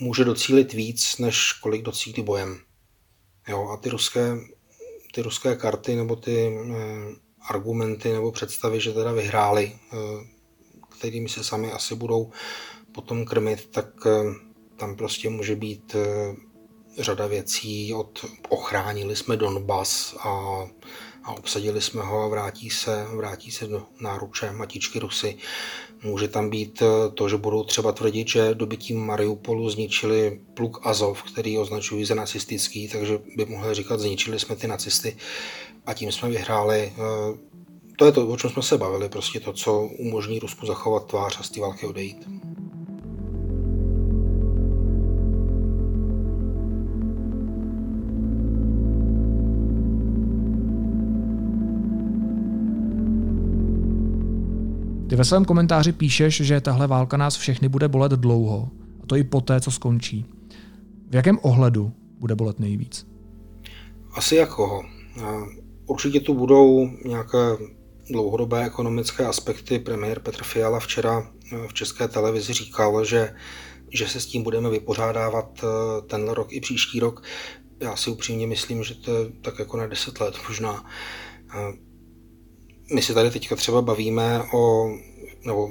může 0.00 0.24
docílit 0.24 0.72
víc, 0.72 1.18
než 1.18 1.52
kolik 1.52 1.82
docílí 1.82 2.22
bojem. 2.22 2.58
Jo, 3.48 3.68
a 3.68 3.76
ty 3.76 3.88
ruské, 3.88 4.36
ty 5.14 5.22
ruské 5.22 5.56
karty 5.56 5.96
nebo 5.96 6.16
ty 6.16 6.62
eh, 6.70 7.14
argumenty 7.48 8.12
nebo 8.12 8.32
představy, 8.32 8.80
že 8.80 8.92
teda 8.92 9.12
vyhráli, 9.12 9.72
eh, 9.92 9.96
kterými 10.98 11.28
se 11.28 11.44
sami 11.44 11.72
asi 11.72 11.94
budou 11.94 12.30
potom 12.92 13.24
krmit, 13.24 13.70
tak 13.70 13.86
eh, 14.06 14.34
tam 14.76 14.96
prostě 14.96 15.30
může 15.30 15.56
být 15.56 15.94
eh, 15.94 16.34
řada 16.98 17.26
věcí, 17.26 17.94
od 17.94 18.24
ochránili 18.48 19.16
jsme 19.16 19.36
Donbas 19.36 20.16
a, 20.18 20.28
a 21.24 21.32
obsadili 21.32 21.80
jsme 21.80 22.02
ho 22.02 22.22
a 22.22 22.28
vrátí 22.28 22.70
se, 22.70 23.06
vrátí 23.16 23.50
se 23.50 23.66
do 23.66 23.82
náruče 24.00 24.52
matičky 24.52 24.98
Rusy. 24.98 25.36
Může 26.02 26.28
tam 26.28 26.50
být 26.50 26.82
eh, 26.82 27.10
to, 27.14 27.28
že 27.28 27.36
budou 27.36 27.64
třeba 27.64 27.92
tvrdit, 27.92 28.28
že 28.28 28.54
dobytím 28.54 29.06
Mariupolu 29.06 29.70
zničili 29.70 30.40
pluk 30.54 30.80
Azov, 30.82 31.22
který 31.22 31.58
označují 31.58 32.04
za 32.04 32.14
nacistický, 32.14 32.88
takže 32.88 33.18
by 33.36 33.44
mohli 33.44 33.74
říkat, 33.74 34.00
zničili 34.00 34.38
jsme 34.38 34.56
ty 34.56 34.66
nacisty 34.66 35.16
a 35.86 35.94
tím 35.94 36.12
jsme 36.12 36.28
vyhráli. 36.28 36.92
Eh, 36.92 37.50
to 38.00 38.06
je 38.06 38.12
to, 38.12 38.28
o 38.28 38.36
čem 38.36 38.50
jsme 38.50 38.62
se 38.62 38.78
bavili, 38.78 39.08
prostě 39.08 39.40
to, 39.40 39.52
co 39.52 39.82
umožní 39.82 40.38
Rusku 40.38 40.66
zachovat 40.66 41.06
tvář 41.06 41.40
a 41.40 41.42
z 41.42 41.50
té 41.50 41.60
války 41.60 41.86
odejít. 41.86 42.28
Ty 55.10 55.16
ve 55.16 55.24
svém 55.24 55.44
komentáři 55.44 55.92
píšeš, 55.92 56.40
že 56.40 56.60
tahle 56.60 56.86
válka 56.86 57.16
nás 57.16 57.36
všechny 57.36 57.68
bude 57.68 57.88
bolet 57.88 58.12
dlouho, 58.12 58.68
a 59.02 59.06
to 59.06 59.16
i 59.16 59.24
poté, 59.24 59.60
co 59.60 59.70
skončí. 59.70 60.26
V 61.10 61.14
jakém 61.14 61.38
ohledu 61.42 61.92
bude 62.18 62.34
bolet 62.34 62.60
nejvíc? 62.60 63.06
Asi 64.12 64.36
jako. 64.36 64.84
Určitě 65.86 66.20
tu 66.20 66.34
budou 66.34 66.90
nějaké 67.04 67.38
dlouhodobé 68.10 68.64
ekonomické 68.64 69.26
aspekty. 69.26 69.78
Premiér 69.78 70.20
Petr 70.20 70.44
Fiala 70.44 70.80
včera 70.80 71.30
eh, 71.52 71.68
v 71.68 71.74
české 71.74 72.08
televizi 72.08 72.52
říkal, 72.52 73.04
že, 73.04 73.34
že 73.92 74.08
se 74.08 74.20
s 74.20 74.26
tím 74.26 74.42
budeme 74.42 74.70
vypořádávat 74.70 75.64
eh, 75.64 75.66
tenhle 76.06 76.34
rok 76.34 76.52
i 76.52 76.60
příští 76.60 77.00
rok. 77.00 77.22
Já 77.80 77.96
si 77.96 78.10
upřímně 78.10 78.46
myslím, 78.46 78.84
že 78.84 78.94
to 78.94 79.14
je 79.14 79.30
tak 79.42 79.58
jako 79.58 79.76
na 79.76 79.86
deset 79.86 80.20
let 80.20 80.34
možná. 80.48 80.84
Eh, 82.90 82.94
my 82.94 83.02
si 83.02 83.14
tady 83.14 83.30
teďka 83.30 83.56
třeba 83.56 83.82
bavíme 83.82 84.42
o, 84.52 84.90
nebo 85.46 85.70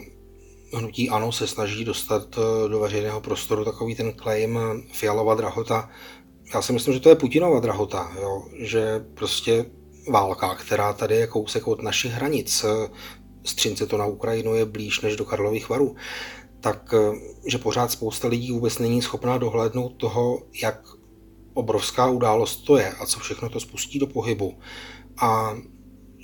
hnutí 0.74 1.10
ANO 1.10 1.32
se 1.32 1.48
snaží 1.48 1.86
dostat 1.86 2.40
do 2.68 2.80
veřejného 2.80 3.22
prostoru 3.22 3.66
takový 3.66 3.96
ten 3.96 4.14
claim 4.14 4.60
Fialova 4.94 5.36
drahota. 5.36 5.90
Já 6.54 6.62
si 6.62 6.74
myslím, 6.74 6.94
že 6.94 7.00
to 7.00 7.10
je 7.10 7.16
Putinova 7.16 7.60
drahota, 7.60 8.12
jo? 8.22 8.44
že 8.60 9.06
prostě 9.14 9.66
válka, 10.12 10.56
která 10.56 10.94
tady 10.94 11.16
je 11.16 11.28
kousek 11.28 11.68
od 11.68 11.82
našich 11.82 12.12
hranic, 12.12 12.66
střince 13.44 13.86
to 13.88 13.98
na 13.98 14.06
Ukrajinu 14.06 14.56
je 14.56 14.66
blíž 14.66 15.02
než 15.02 15.16
do 15.16 15.26
Karlových 15.26 15.70
varů, 15.70 15.96
tak 16.62 16.94
že 17.48 17.58
pořád 17.58 17.92
spousta 17.92 18.28
lidí 18.28 18.52
vůbec 18.52 18.80
není 18.80 19.02
schopná 19.02 19.38
dohlédnout 19.38 19.90
toho, 19.90 20.44
jak 20.62 20.82
obrovská 21.54 22.10
událost 22.10 22.56
to 22.56 22.78
je 22.78 22.92
a 22.92 23.06
co 23.06 23.20
všechno 23.20 23.50
to 23.50 23.60
spustí 23.60 24.00
do 24.00 24.08
pohybu. 24.08 24.60
A 25.22 25.58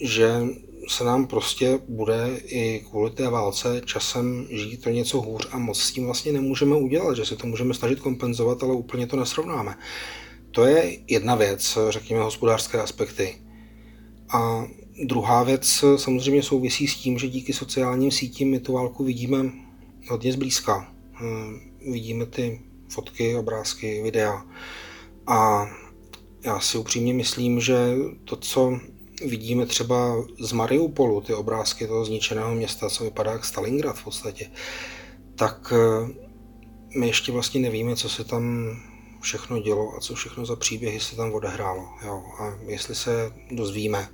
že 0.03 0.41
se 0.87 1.03
nám 1.03 1.27
prostě 1.27 1.79
bude 1.87 2.39
i 2.45 2.85
kvůli 2.89 3.11
té 3.11 3.29
válce 3.29 3.81
časem 3.85 4.47
žít 4.49 4.81
to 4.81 4.89
něco 4.89 5.21
hůř 5.21 5.47
a 5.51 5.57
moc 5.57 5.81
s 5.81 5.91
tím 5.91 6.05
vlastně 6.05 6.33
nemůžeme 6.33 6.75
udělat, 6.75 7.15
že 7.15 7.25
se 7.25 7.35
to 7.35 7.47
můžeme 7.47 7.73
snažit 7.73 7.99
kompenzovat, 7.99 8.63
ale 8.63 8.73
úplně 8.73 9.07
to 9.07 9.15
nesrovnáme. 9.15 9.77
To 10.51 10.65
je 10.65 10.97
jedna 11.07 11.35
věc, 11.35 11.77
řekněme, 11.89 12.23
hospodářské 12.23 12.81
aspekty. 12.81 13.35
A 14.29 14.67
druhá 15.03 15.43
věc 15.43 15.83
samozřejmě 15.95 16.43
souvisí 16.43 16.87
s 16.87 16.95
tím, 16.95 17.17
že 17.17 17.27
díky 17.27 17.53
sociálním 17.53 18.11
sítím 18.11 18.51
my 18.51 18.59
tu 18.59 18.73
válku 18.73 19.03
vidíme 19.03 19.51
hodně 20.09 20.31
zblízka. 20.31 20.93
Hm, 21.13 21.59
vidíme 21.91 22.25
ty 22.25 22.61
fotky, 22.89 23.35
obrázky, 23.35 24.01
videa. 24.03 24.45
A 25.27 25.67
já 26.45 26.59
si 26.59 26.77
upřímně 26.77 27.13
myslím, 27.13 27.59
že 27.59 27.95
to, 28.23 28.35
co 28.35 28.79
vidíme 29.25 29.65
třeba 29.65 30.25
z 30.39 30.51
Mariupolu, 30.51 31.21
ty 31.21 31.33
obrázky 31.33 31.87
toho 31.87 32.05
zničeného 32.05 32.55
města, 32.55 32.89
co 32.89 33.03
vypadá 33.03 33.31
jak 33.31 33.45
Stalingrad 33.45 33.97
v 33.97 34.03
podstatě, 34.03 34.51
tak 35.35 35.73
eh, 35.75 36.13
my 36.97 37.07
ještě 37.07 37.31
vlastně 37.31 37.61
nevíme, 37.61 37.95
co 37.95 38.09
se 38.09 38.23
tam 38.23 38.75
všechno 39.21 39.59
dělo 39.59 39.93
a 39.97 39.99
co 39.99 40.15
všechno 40.15 40.45
za 40.45 40.55
příběhy 40.55 40.99
se 40.99 41.15
tam 41.15 41.33
odehrálo. 41.33 41.89
Jo. 42.05 42.23
A 42.39 42.57
jestli 42.67 42.95
se 42.95 43.33
dozvíme, 43.51 44.09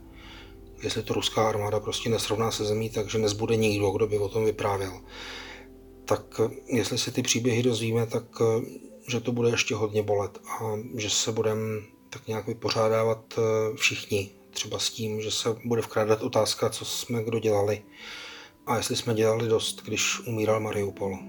jestli 0.83 1.03
to 1.03 1.13
ruská 1.13 1.49
armáda 1.49 1.79
prostě 1.79 2.09
nesrovná 2.09 2.51
se 2.51 2.65
zemí, 2.65 2.89
takže 2.89 3.17
nezbude 3.17 3.55
nikdo, 3.55 3.91
kdo 3.91 4.07
by 4.07 4.17
o 4.17 4.29
tom 4.29 4.45
vyprávěl. 4.45 5.01
Tak 6.05 6.41
jestli 6.67 6.97
se 6.97 7.11
ty 7.11 7.21
příběhy 7.21 7.63
dozvíme, 7.63 8.05
tak 8.05 8.23
že 9.07 9.19
to 9.19 9.31
bude 9.31 9.49
ještě 9.49 9.75
hodně 9.75 10.03
bolet 10.03 10.39
a 10.47 10.59
že 10.95 11.09
se 11.09 11.31
budeme 11.31 11.81
tak 12.09 12.27
nějak 12.27 12.47
vypořádávat 12.47 13.33
eh, 13.37 13.41
všichni. 13.75 14.29
Třeba 14.51 14.79
s 14.79 14.89
tím, 14.89 15.21
že 15.21 15.31
se 15.31 15.49
bude 15.65 15.81
vkrádat 15.81 16.21
otázka, 16.21 16.69
co 16.69 16.85
jsme 16.85 17.23
kdo 17.23 17.39
dělali 17.39 17.83
a 18.65 18.77
jestli 18.77 18.95
jsme 18.95 19.13
dělali 19.13 19.47
dost, 19.47 19.81
když 19.85 20.19
umíral 20.27 20.59
Mariupol. 20.59 21.19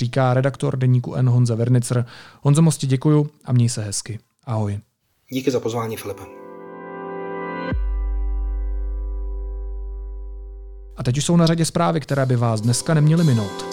říká 0.00 0.34
redaktor 0.34 0.76
deníku 0.76 1.14
N. 1.14 1.28
Honza 1.28 1.54
Vernicer. 1.54 2.06
Honzo, 2.42 2.62
moc 2.62 2.76
ti 2.76 2.86
děkuju 2.86 3.30
a 3.44 3.52
měj 3.52 3.68
se 3.68 3.82
hezky. 3.82 4.18
Ahoj. 4.44 4.78
Díky 5.32 5.50
za 5.50 5.60
pozvání, 5.60 5.96
Filipe. 5.96 6.22
A 10.96 11.02
teď 11.02 11.18
už 11.18 11.24
jsou 11.24 11.36
na 11.36 11.46
řadě 11.46 11.64
zprávy, 11.64 12.00
které 12.00 12.26
by 12.26 12.36
vás 12.36 12.60
dneska 12.60 12.94
neměly 12.94 13.24
minout. 13.24 13.64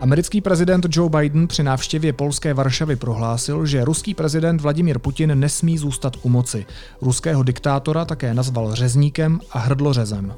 Americký 0.00 0.40
prezident 0.40 0.86
Joe 0.90 1.10
Biden 1.10 1.48
při 1.48 1.62
návštěvě 1.62 2.12
polské 2.12 2.54
Varšavy 2.54 2.96
prohlásil, 2.96 3.66
že 3.66 3.84
ruský 3.84 4.14
prezident 4.14 4.60
Vladimir 4.60 4.98
Putin 4.98 5.38
nesmí 5.38 5.78
zůstat 5.78 6.16
u 6.22 6.28
moci. 6.28 6.66
Ruského 7.00 7.42
diktátora 7.42 8.04
také 8.04 8.34
nazval 8.34 8.74
řezníkem 8.74 9.40
a 9.50 9.58
hrdlořezem. 9.58 10.34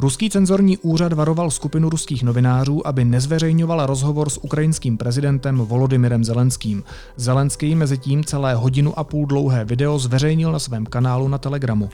Ruský 0.00 0.30
cenzorní 0.30 0.78
úřad 0.78 1.12
varoval 1.12 1.50
skupinu 1.50 1.90
ruských 1.90 2.22
novinářů, 2.22 2.86
aby 2.86 3.04
nezveřejňovala 3.04 3.86
rozhovor 3.86 4.30
s 4.30 4.44
ukrajinským 4.44 4.96
prezidentem 4.96 5.58
Volodymyrem 5.58 6.24
Zelenským. 6.24 6.84
Zelenský 7.16 7.74
mezi 7.74 7.98
tím 7.98 8.24
celé 8.24 8.54
hodinu 8.54 8.98
a 8.98 9.04
půl 9.04 9.26
dlouhé 9.26 9.64
video 9.64 9.98
zveřejnil 9.98 10.52
na 10.52 10.58
svém 10.58 10.86
kanálu 10.86 11.28
na 11.28 11.38
Telegramu. 11.38 11.90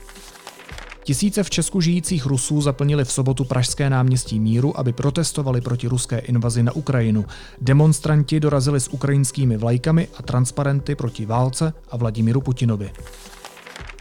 Tisíce 1.05 1.43
v 1.43 1.51
Česku 1.51 1.81
žijících 1.81 2.27
Rusů 2.27 2.61
zaplnili 2.61 3.05
v 3.05 3.13
sobotu 3.13 3.45
Pražské 3.45 3.91
náměstí 3.91 4.41
míru, 4.41 4.79
aby 4.79 4.93
protestovali 4.93 5.61
proti 5.61 5.89
ruské 5.89 6.19
invazi 6.19 6.63
na 6.63 6.73
Ukrajinu. 6.73 7.25
Demonstranti 7.61 8.41
dorazili 8.41 8.81
s 8.81 8.89
ukrajinskými 8.89 9.57
vlajkami 9.57 10.09
a 10.19 10.23
transparenty 10.23 10.95
proti 10.95 11.27
válce 11.27 11.73
a 11.91 11.97
Vladimíru 11.97 12.41
Putinovi. 12.41 12.91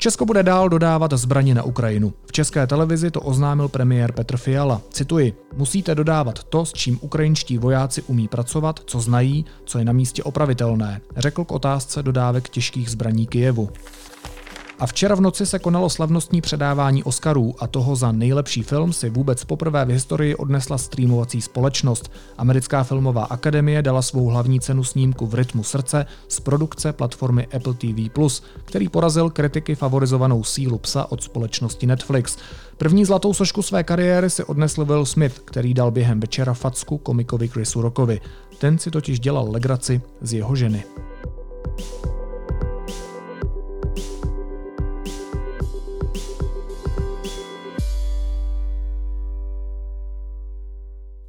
Česko 0.06 0.26
bude 0.26 0.44
dál 0.44 0.70
dodávat 0.70 1.14
zbraně 1.14 1.56
na 1.56 1.64
Ukrajinu. 1.64 2.14
V 2.26 2.32
české 2.32 2.68
televizi 2.68 3.12
to 3.12 3.22
oznámil 3.22 3.68
premiér 3.68 4.12
Petr 4.12 4.38
Fiala. 4.38 4.82
Cituji, 4.90 5.34
musíte 5.56 5.96
dodávat 5.96 6.44
to, 6.44 6.66
s 6.66 6.74
čím 6.74 7.00
ukrajinští 7.02 7.58
vojáci 7.58 8.02
umí 8.02 8.28
pracovat, 8.28 8.80
co 8.86 9.00
znají, 9.00 9.46
co 9.66 9.80
je 9.80 9.86
na 9.86 9.94
místě 9.94 10.24
opravitelné, 10.24 11.02
řekl 11.18 11.46
k 11.46 11.52
otázce 11.52 12.04
dodávek 12.04 12.50
těžkých 12.50 12.90
zbraní 12.90 13.28
Kijevu. 13.28 13.70
A 14.80 14.86
včera 14.88 15.16
v 15.16 15.22
noci 15.22 15.46
se 15.46 15.60
konalo 15.60 15.90
slavnostní 15.90 16.42
předávání 16.42 17.04
Oscarů 17.04 17.56
a 17.60 17.68
toho 17.68 17.96
za 17.96 18.12
nejlepší 18.12 18.64
film 18.64 18.94
si 18.94 19.10
vůbec 19.10 19.44
poprvé 19.44 19.86
v 19.86 19.90
historii 19.90 20.36
odnesla 20.36 20.78
streamovací 20.78 21.42
společnost. 21.42 22.12
Americká 22.38 22.84
filmová 22.84 23.24
akademie 23.24 23.82
dala 23.82 24.02
svou 24.02 24.28
hlavní 24.28 24.60
cenu 24.60 24.84
snímku 24.84 25.26
v 25.26 25.34
rytmu 25.34 25.64
srdce 25.64 26.06
z 26.28 26.40
produkce 26.40 26.94
platformy 26.94 27.48
Apple 27.48 27.74
TV+, 27.74 28.10
který 28.66 28.90
porazil 28.90 29.30
kritiky 29.30 29.76
favorizovanou 29.76 30.44
sílu 30.44 30.78
psa 30.78 31.12
od 31.12 31.24
společnosti 31.24 31.88
Netflix. 31.88 32.38
První 32.78 33.06
zlatou 33.06 33.34
sošku 33.34 33.62
své 33.62 33.84
kariéry 33.84 34.30
si 34.30 34.44
odnesl 34.44 34.86
Will 34.86 35.06
Smith, 35.06 35.40
který 35.46 35.74
dal 35.74 35.92
během 35.92 36.20
večera 36.20 36.54
facku 36.54 36.98
komikovi 36.98 37.48
Chrisu 37.48 37.82
Rockovi. 37.82 38.22
Ten 38.58 38.78
si 38.78 38.92
totiž 38.92 39.20
dělal 39.20 39.52
legraci 39.52 40.02
z 40.22 40.34
jeho 40.34 40.56
ženy. 40.56 40.84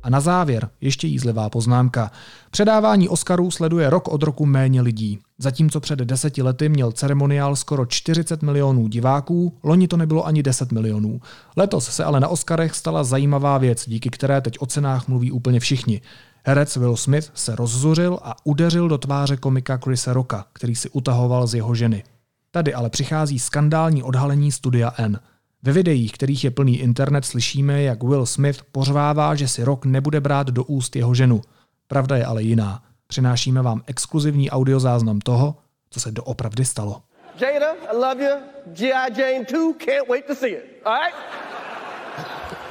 A 0.06 0.10
na 0.10 0.20
závěr 0.20 0.68
ještě 0.80 1.06
jízlivá 1.06 1.50
poznámka. 1.50 2.10
Předávání 2.50 3.08
Oscarů 3.08 3.50
sleduje 3.50 3.90
rok 3.90 4.08
od 4.08 4.22
roku 4.22 4.46
méně 4.46 4.82
lidí. 4.82 5.18
Zatímco 5.38 5.80
před 5.80 5.98
deseti 5.98 6.42
lety 6.42 6.68
měl 6.68 6.92
ceremoniál 6.92 7.56
skoro 7.56 7.86
40 7.86 8.42
milionů 8.42 8.88
diváků, 8.88 9.58
loni 9.62 9.88
to 9.88 9.96
nebylo 9.96 10.26
ani 10.26 10.42
10 10.42 10.72
milionů. 10.72 11.20
Letos 11.56 11.88
se 11.88 12.04
ale 12.04 12.20
na 12.20 12.28
Oscarech 12.28 12.74
stala 12.74 13.04
zajímavá 13.04 13.58
věc, 13.58 13.88
díky 13.88 14.10
které 14.10 14.40
teď 14.40 14.56
o 14.60 14.66
cenách 14.66 15.08
mluví 15.08 15.32
úplně 15.32 15.60
všichni. 15.60 16.00
Herec 16.44 16.76
Will 16.76 16.96
Smith 16.96 17.30
se 17.34 17.56
rozzuřil 17.56 18.18
a 18.22 18.34
udeřil 18.44 18.88
do 18.88 18.98
tváře 18.98 19.36
komika 19.36 19.78
Chrisa 19.84 20.12
Rocka, 20.12 20.44
který 20.52 20.74
si 20.74 20.90
utahoval 20.90 21.46
z 21.46 21.54
jeho 21.54 21.74
ženy. 21.74 22.04
Tady 22.50 22.74
ale 22.74 22.90
přichází 22.90 23.38
skandální 23.38 24.02
odhalení 24.02 24.52
studia 24.52 24.92
N– 24.98 25.18
ve 25.62 25.72
videích, 25.72 26.12
kterých 26.12 26.44
je 26.44 26.50
plný 26.50 26.78
internet, 26.78 27.24
slyšíme, 27.24 27.82
jak 27.82 28.02
Will 28.02 28.26
Smith 28.26 28.62
pořvává, 28.72 29.34
že 29.34 29.48
si 29.48 29.64
Rock 29.64 29.84
nebude 29.84 30.20
brát 30.20 30.46
do 30.46 30.64
úst 30.64 30.96
jeho 30.96 31.14
ženu. 31.14 31.40
Pravda 31.88 32.16
je 32.16 32.24
ale 32.24 32.42
jiná. 32.42 32.82
Přinášíme 33.06 33.62
vám 33.62 33.82
exkluzivní 33.86 34.50
audiozáznam 34.50 35.20
toho, 35.20 35.56
co 35.90 36.00
se 36.00 36.10
doopravdy 36.10 36.64
stalo. 36.64 37.02
Jada, 37.40 37.72
I 37.92 37.96
love 37.96 38.24
you. 38.24 38.36
G.I. 38.66 39.20
Jane 39.20 39.44
2, 39.44 39.72
can't 39.78 40.08
wait 40.08 40.24
to 40.26 40.34
see 40.34 40.50
it. 40.50 40.82
All 40.84 40.94
right? 40.94 41.16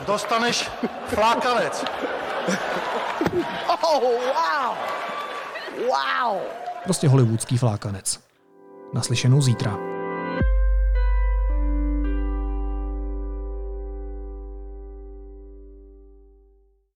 Dostaneš 0.08 0.70
flákanec. 1.08 1.86
oh, 3.68 4.02
wow. 4.02 4.76
Wow. 5.88 6.42
Prostě 6.84 7.08
hollywoodský 7.08 7.58
flákanec. 7.58 8.20
Naslyšenou 8.94 9.42
zítra. 9.42 9.78